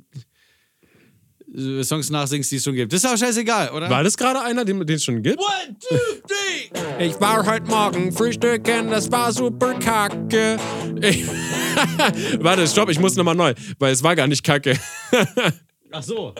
Songs 1.83 2.09
nachsingst, 2.09 2.51
die 2.51 2.55
es 2.57 2.63
schon 2.63 2.73
gibt. 2.75 2.93
Das 2.93 3.03
ist 3.03 3.09
auch 3.09 3.17
scheißegal, 3.17 3.69
oder? 3.69 3.89
War 3.89 4.03
das 4.03 4.17
gerade 4.17 4.41
einer, 4.41 4.65
den 4.65 4.85
den 4.85 4.95
es 4.95 5.03
schon 5.03 5.21
gibt? 5.21 5.39
One, 5.39 5.75
two, 5.79 5.95
three. 6.27 7.05
Ich 7.05 7.19
war 7.19 7.45
heute 7.45 7.65
Morgen 7.67 8.11
frühstücken, 8.11 8.89
das 8.89 9.11
war 9.11 9.31
super 9.31 9.73
kacke. 9.75 10.57
Ich 11.01 11.25
Warte, 12.39 12.67
stopp, 12.67 12.89
ich 12.89 12.99
muss 12.99 13.15
nochmal 13.15 13.35
neu, 13.35 13.53
weil 13.79 13.93
es 13.93 14.03
war 14.03 14.15
gar 14.15 14.27
nicht 14.27 14.43
kacke. 14.43 14.77
Ach 15.93 16.03
so. 16.03 16.33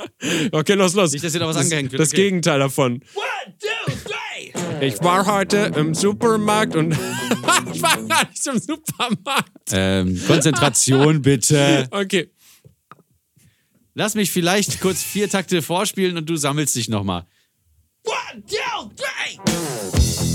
Okay, 0.51 0.73
los, 0.73 0.93
los. 0.95 1.11
Nicht, 1.11 1.23
dass 1.23 1.31
dir 1.31 1.39
da 1.39 1.47
was 1.47 1.55
das, 1.55 1.65
angehängt 1.65 1.91
wird, 1.91 2.01
Das 2.01 2.09
okay. 2.09 2.23
Gegenteil 2.23 2.59
davon. 2.59 3.03
One, 3.13 3.55
two, 3.59 3.91
three. 4.03 4.85
Ich 4.85 5.01
war 5.01 5.25
heute 5.27 5.71
im 5.75 5.93
Supermarkt 5.93 6.75
und 6.75 6.91
ich 7.73 7.81
war 7.81 8.01
gar 8.03 8.27
nicht 8.29 8.47
im 8.47 8.59
Supermarkt. 8.59 9.51
Ähm, 9.71 10.19
Konzentration 10.27 11.21
bitte. 11.21 11.87
Okay. 11.91 12.31
Lass 13.95 14.15
mich 14.15 14.31
vielleicht 14.31 14.81
kurz 14.81 15.03
vier 15.03 15.29
Takte 15.29 15.61
vorspielen 15.61 16.17
und 16.17 16.27
du 16.27 16.35
sammelst 16.35 16.75
dich 16.75 16.89
nochmal. 16.89 17.27
One, 18.03 18.43
two, 18.47 18.91
three. 18.95 20.32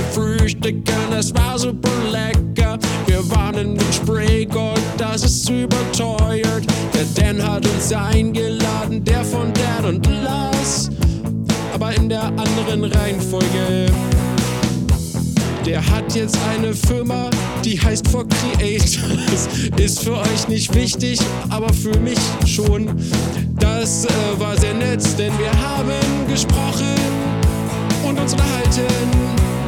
Heute 0.00 0.12
frühstücken, 0.12 1.12
es 1.16 1.34
war 1.34 1.58
super 1.58 1.90
lecker. 2.10 2.78
Wir 3.06 3.28
waren 3.30 3.56
in 3.56 3.74
den 3.74 3.92
Spreegott, 3.92 4.80
das 4.96 5.24
ist 5.24 5.48
überteuert. 5.48 6.64
Der 6.94 7.04
Dan 7.14 7.42
hat 7.42 7.66
uns 7.66 7.92
eingeladen, 7.92 9.04
der 9.04 9.24
von 9.24 9.52
Dan 9.52 9.94
und 9.96 10.06
Lars. 10.22 10.90
Aber 11.74 11.94
in 11.94 12.08
der 12.08 12.24
anderen 12.24 12.84
Reihenfolge. 12.84 13.86
Der 15.66 15.86
hat 15.86 16.14
jetzt 16.14 16.38
eine 16.52 16.72
Firma, 16.72 17.28
die 17.64 17.80
heißt 17.80 18.08
For 18.08 18.26
Creators. 18.26 19.48
Ist 19.76 20.02
für 20.02 20.16
euch 20.16 20.48
nicht 20.48 20.74
wichtig, 20.74 21.20
aber 21.50 21.72
für 21.72 21.96
mich 22.00 22.18
schon. 22.46 22.88
Das 23.58 24.06
äh, 24.06 24.08
war 24.38 24.56
sehr 24.56 24.74
nett, 24.74 25.02
denn 25.18 25.32
wir 25.38 25.52
haben 25.52 26.26
gesprochen 26.28 26.96
und 28.04 28.18
uns 28.18 28.32
unterhalten. 28.32 29.59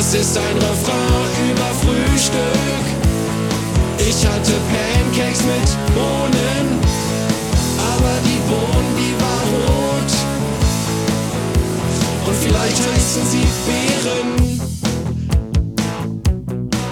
Das 0.00 0.14
ist 0.14 0.34
ein 0.34 0.56
Refrain 0.56 1.50
über 1.50 1.70
Frühstück. 1.82 2.84
Ich 3.98 4.26
hatte 4.26 4.52
Pancakes 4.72 5.42
mit 5.44 5.94
Bohnen, 5.94 6.80
aber 7.76 8.14
die 8.24 8.40
Bohnen, 8.48 8.96
die 8.96 9.12
war 9.20 9.42
rot. 9.52 10.10
Und 12.26 12.34
vielleicht 12.34 12.80
heißen 12.94 13.26
sie 13.26 13.44
Beeren. 13.66 14.60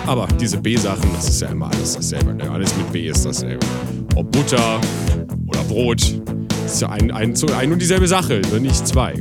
Aber 0.06 0.28
diese 0.38 0.58
B-Sachen, 0.58 1.10
das 1.14 1.30
ist 1.30 1.40
ja 1.40 1.48
immer 1.48 1.70
alles 1.72 1.94
dasselbe. 1.94 2.34
Ne? 2.34 2.50
Alles 2.50 2.76
mit 2.76 2.92
B 2.92 3.08
ist 3.08 3.24
dasselbe. 3.24 3.66
Ob 4.16 4.30
Butter 4.30 4.82
oder 5.46 5.64
Brot, 5.64 6.20
das 6.62 6.74
ist 6.74 6.82
ja 6.82 6.90
ein, 6.90 7.10
ein, 7.10 7.34
ein 7.58 7.72
und 7.72 7.80
dieselbe 7.80 8.06
Sache, 8.06 8.42
nur 8.50 8.60
nicht 8.60 8.86
zwei. 8.86 9.14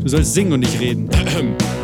Du 0.00 0.08
sollst 0.08 0.32
singen 0.32 0.54
und 0.54 0.60
nicht 0.60 0.80
reden. 0.80 1.10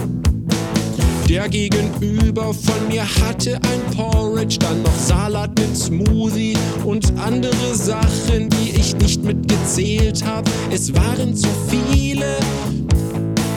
Der 1.33 1.49
Gegenüber 1.49 2.53
von 2.53 2.89
mir 2.89 3.05
hatte 3.05 3.55
ein 3.55 3.97
Porridge, 3.97 4.59
dann 4.59 4.83
noch 4.83 4.95
Salat 4.99 5.59
mit 5.59 5.75
Smoothie 5.75 6.59
und 6.85 7.11
andere 7.19 7.75
Sachen, 7.75 8.51
die 8.51 8.73
ich 8.79 8.95
nicht 8.97 9.25
mitgezählt 9.25 10.23
habe. 10.27 10.51
Es 10.71 10.95
waren 10.95 11.35
zu 11.35 11.49
viele. 11.69 12.37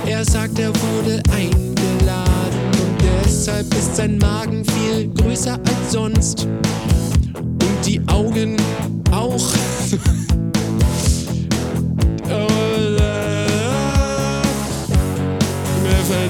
Er 0.06 0.24
sagt, 0.24 0.58
er 0.58 0.70
wurde 0.70 1.22
eingeladen 1.34 2.72
und 2.82 3.26
deshalb 3.26 3.68
ist 3.74 3.98
sein 3.98 4.20
Magen 4.20 4.64
viel 4.64 5.10
größer 5.10 5.56
als 5.56 5.92
sonst. 5.92 6.48
Und 7.36 7.86
die 7.86 8.00
Augen 8.08 8.56
auch. 9.12 9.52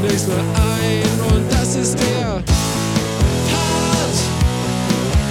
nichts 0.08 0.28
mehr 0.28 0.38
ein 0.38 1.20
und 1.34 1.52
das 1.52 1.76
ist 1.76 1.98
der 1.98 2.44
Part, 3.50 4.18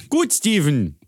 ein. 0.00 0.08
Gut, 0.08 0.32
Steven. 0.32 0.98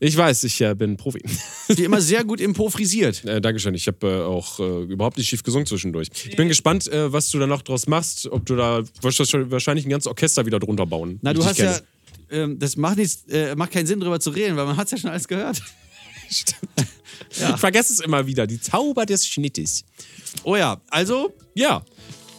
Ich 0.00 0.16
weiß, 0.16 0.44
ich 0.44 0.60
äh, 0.60 0.74
bin 0.74 0.96
Profi. 0.96 1.22
Wie 1.78 1.84
immer 1.84 2.00
sehr 2.00 2.24
gut 2.24 2.40
improvisiert. 2.40 3.24
Äh, 3.24 3.40
Dankeschön. 3.40 3.74
Ich 3.74 3.86
habe 3.86 4.06
äh, 4.06 4.22
auch 4.22 4.60
äh, 4.60 4.82
überhaupt 4.84 5.16
nicht 5.18 5.28
schief 5.28 5.42
gesungen 5.42 5.66
zwischendurch. 5.66 6.08
Ich 6.28 6.36
bin 6.36 6.48
gespannt, 6.48 6.88
äh, 6.88 7.12
was 7.12 7.30
du 7.30 7.38
da 7.38 7.46
noch 7.46 7.62
draus 7.62 7.86
machst. 7.86 8.26
Ob 8.26 8.46
du 8.46 8.56
da 8.56 8.82
wirst 9.00 9.18
du 9.18 9.24
schon 9.24 9.50
wahrscheinlich 9.50 9.86
ein 9.86 9.90
ganzes 9.90 10.08
Orchester 10.08 10.46
wieder 10.46 10.58
drunter 10.58 10.86
bauen. 10.86 11.18
Na, 11.22 11.32
du 11.32 11.44
hast 11.44 11.58
ja. 11.58 11.78
Ähm, 12.30 12.58
das 12.58 12.76
macht, 12.76 12.96
nichts, 12.96 13.24
äh, 13.28 13.54
macht 13.54 13.72
keinen 13.72 13.86
Sinn, 13.86 14.00
darüber 14.00 14.18
zu 14.18 14.30
reden, 14.30 14.56
weil 14.56 14.64
man 14.64 14.76
hat 14.76 14.86
es 14.86 14.92
ja 14.92 14.98
schon 14.98 15.10
alles 15.10 15.28
gehört. 15.28 15.62
Ich 17.30 17.60
vergesse 17.60 17.92
es 17.92 18.00
immer 18.00 18.26
wieder. 18.26 18.46
Die 18.46 18.60
Zauber 18.60 19.04
des 19.06 19.26
Schnittes. 19.26 19.84
Oh 20.44 20.56
ja, 20.56 20.80
also, 20.88 21.32
Ja. 21.54 21.84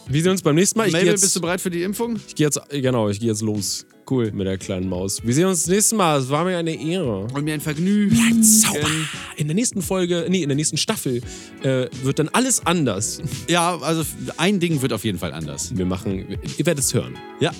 Wir 0.06 0.22
sehen 0.22 0.32
uns 0.32 0.42
beim 0.42 0.54
nächsten 0.54 0.78
Mal. 0.78 0.86
Ich 0.86 0.92
gehe 0.92 1.00
Mabel, 1.00 1.12
jetzt, 1.12 1.22
bist 1.22 1.36
du 1.36 1.40
bereit 1.40 1.60
für 1.60 1.70
die 1.70 1.82
Impfung? 1.82 2.16
ich 2.26 2.34
geh 2.34 2.44
jetzt, 2.44 2.60
genau, 2.70 3.08
ich 3.08 3.20
gehe 3.20 3.28
jetzt 3.28 3.42
los. 3.42 3.86
Cool. 4.08 4.30
Mit 4.32 4.46
der 4.46 4.58
kleinen 4.58 4.88
Maus. 4.88 5.24
Wir 5.24 5.32
sehen 5.32 5.46
uns 5.46 5.62
das 5.62 5.70
nächste 5.70 5.96
Mal. 5.96 6.20
Es 6.20 6.28
war 6.28 6.44
mir 6.44 6.58
eine 6.58 6.74
Ehre. 6.74 7.26
Und 7.32 7.44
mir 7.44 7.54
ein 7.54 7.60
Vergnügen. 7.62 8.42
Sauber. 8.42 8.86
In 9.36 9.48
der 9.48 9.54
nächsten 9.54 9.80
Folge, 9.80 10.26
nee, 10.28 10.42
in 10.42 10.48
der 10.50 10.56
nächsten 10.56 10.76
Staffel 10.76 11.22
äh, 11.62 11.86
wird 12.02 12.18
dann 12.18 12.28
alles 12.28 12.66
anders. 12.66 13.22
Ja, 13.48 13.78
also 13.78 14.04
ein 14.36 14.60
Ding 14.60 14.82
wird 14.82 14.92
auf 14.92 15.04
jeden 15.04 15.18
Fall 15.18 15.32
anders. 15.32 15.74
Wir 15.74 15.86
machen, 15.86 16.38
ihr 16.58 16.66
werdet 16.66 16.84
es 16.84 16.92
hören. 16.92 17.16
Ja. 17.40 17.52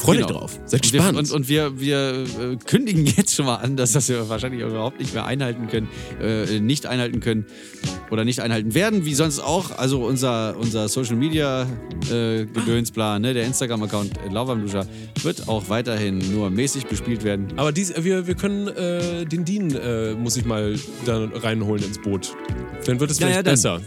Freut 0.00 0.18
euch 0.18 0.26
Genau. 0.26 0.40
drauf. 0.40 0.58
Seid 0.64 0.84
Und 0.84 0.92
wir, 0.92 0.98
gespannt. 1.00 1.18
und, 1.18 1.30
und 1.30 1.48
wir, 1.48 1.78
wir 1.80 2.24
äh, 2.24 2.56
kündigen 2.64 3.04
jetzt 3.16 3.34
schon 3.34 3.44
mal 3.46 3.56
an, 3.56 3.76
dass 3.76 3.92
das 3.92 4.08
wir 4.08 4.28
wahrscheinlich 4.28 4.62
überhaupt 4.62 4.98
nicht 4.98 5.12
mehr 5.12 5.26
einhalten 5.26 5.68
können, 5.68 5.88
äh, 6.22 6.58
nicht 6.58 6.86
einhalten 6.86 7.20
können 7.20 7.44
oder 8.10 8.24
nicht 8.24 8.40
einhalten 8.40 8.74
werden, 8.74 9.04
wie 9.04 9.14
sonst 9.14 9.40
auch. 9.40 9.72
Also 9.76 10.04
unser, 10.04 10.56
unser 10.58 10.88
Social 10.88 11.16
Media 11.16 11.66
äh, 12.10 12.46
Gedönsplan, 12.46 13.20
ne, 13.22 13.34
der 13.34 13.44
Instagram-Account 13.44 14.12
äh, 14.26 14.84
wird 15.22 15.48
auch 15.48 15.68
weiterhin 15.68 16.18
nur 16.32 16.48
mäßig 16.50 16.86
bespielt 16.86 17.22
werden. 17.22 17.48
Aber 17.56 17.70
dies, 17.72 17.92
wir, 17.96 18.26
wir 18.26 18.34
können 18.34 18.68
äh, 18.68 19.26
den 19.26 19.44
Dean, 19.44 19.70
äh, 19.74 20.14
muss 20.14 20.36
ich 20.36 20.44
mal 20.44 20.76
da 21.04 21.28
reinholen 21.34 21.84
ins 21.84 22.00
Boot. 22.00 22.34
Dann 22.86 23.00
wird 23.00 23.10
es 23.10 23.18
Ja, 23.18 23.26
vielleicht 23.26 23.36
ja, 23.36 23.42
dann. 23.42 23.52
besser. 23.52 23.80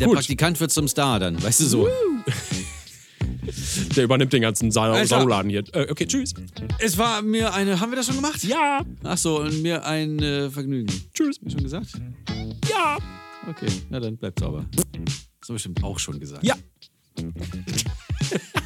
Der 0.00 0.08
Gut. 0.08 0.16
Praktikant 0.16 0.58
wird 0.60 0.72
zum 0.72 0.88
Star 0.88 1.20
dann, 1.20 1.40
weißt 1.40 1.60
du 1.60 1.64
so. 1.66 1.88
Der 3.96 4.04
übernimmt 4.04 4.32
den 4.32 4.42
ganzen 4.42 4.70
Sa. 4.70 5.04
Sauladen 5.04 5.50
hier. 5.50 5.64
Äh, 5.72 5.90
okay, 5.90 6.06
tschüss. 6.06 6.34
Es 6.78 6.98
war 6.98 7.22
mir 7.22 7.54
eine. 7.54 7.80
Haben 7.80 7.92
wir 7.92 7.96
das 7.96 8.06
schon 8.06 8.16
gemacht? 8.16 8.42
Ja. 8.44 8.84
Ach 9.02 9.18
so, 9.18 9.40
und 9.40 9.62
mir 9.62 9.84
ein 9.84 10.18
äh, 10.20 10.50
Vergnügen. 10.50 10.92
Tschüss. 11.12 11.40
Schon 11.46 11.62
gesagt? 11.62 11.88
Ja. 12.70 12.98
Okay, 13.48 13.68
na 13.90 14.00
dann 14.00 14.16
bleibt 14.16 14.40
sauber. 14.40 14.64
Das 14.72 14.84
haben 14.84 15.04
wir 15.48 15.54
bestimmt 15.54 15.84
auch 15.84 15.98
schon 15.98 16.18
gesagt. 16.18 16.44
Ja. 16.44 16.56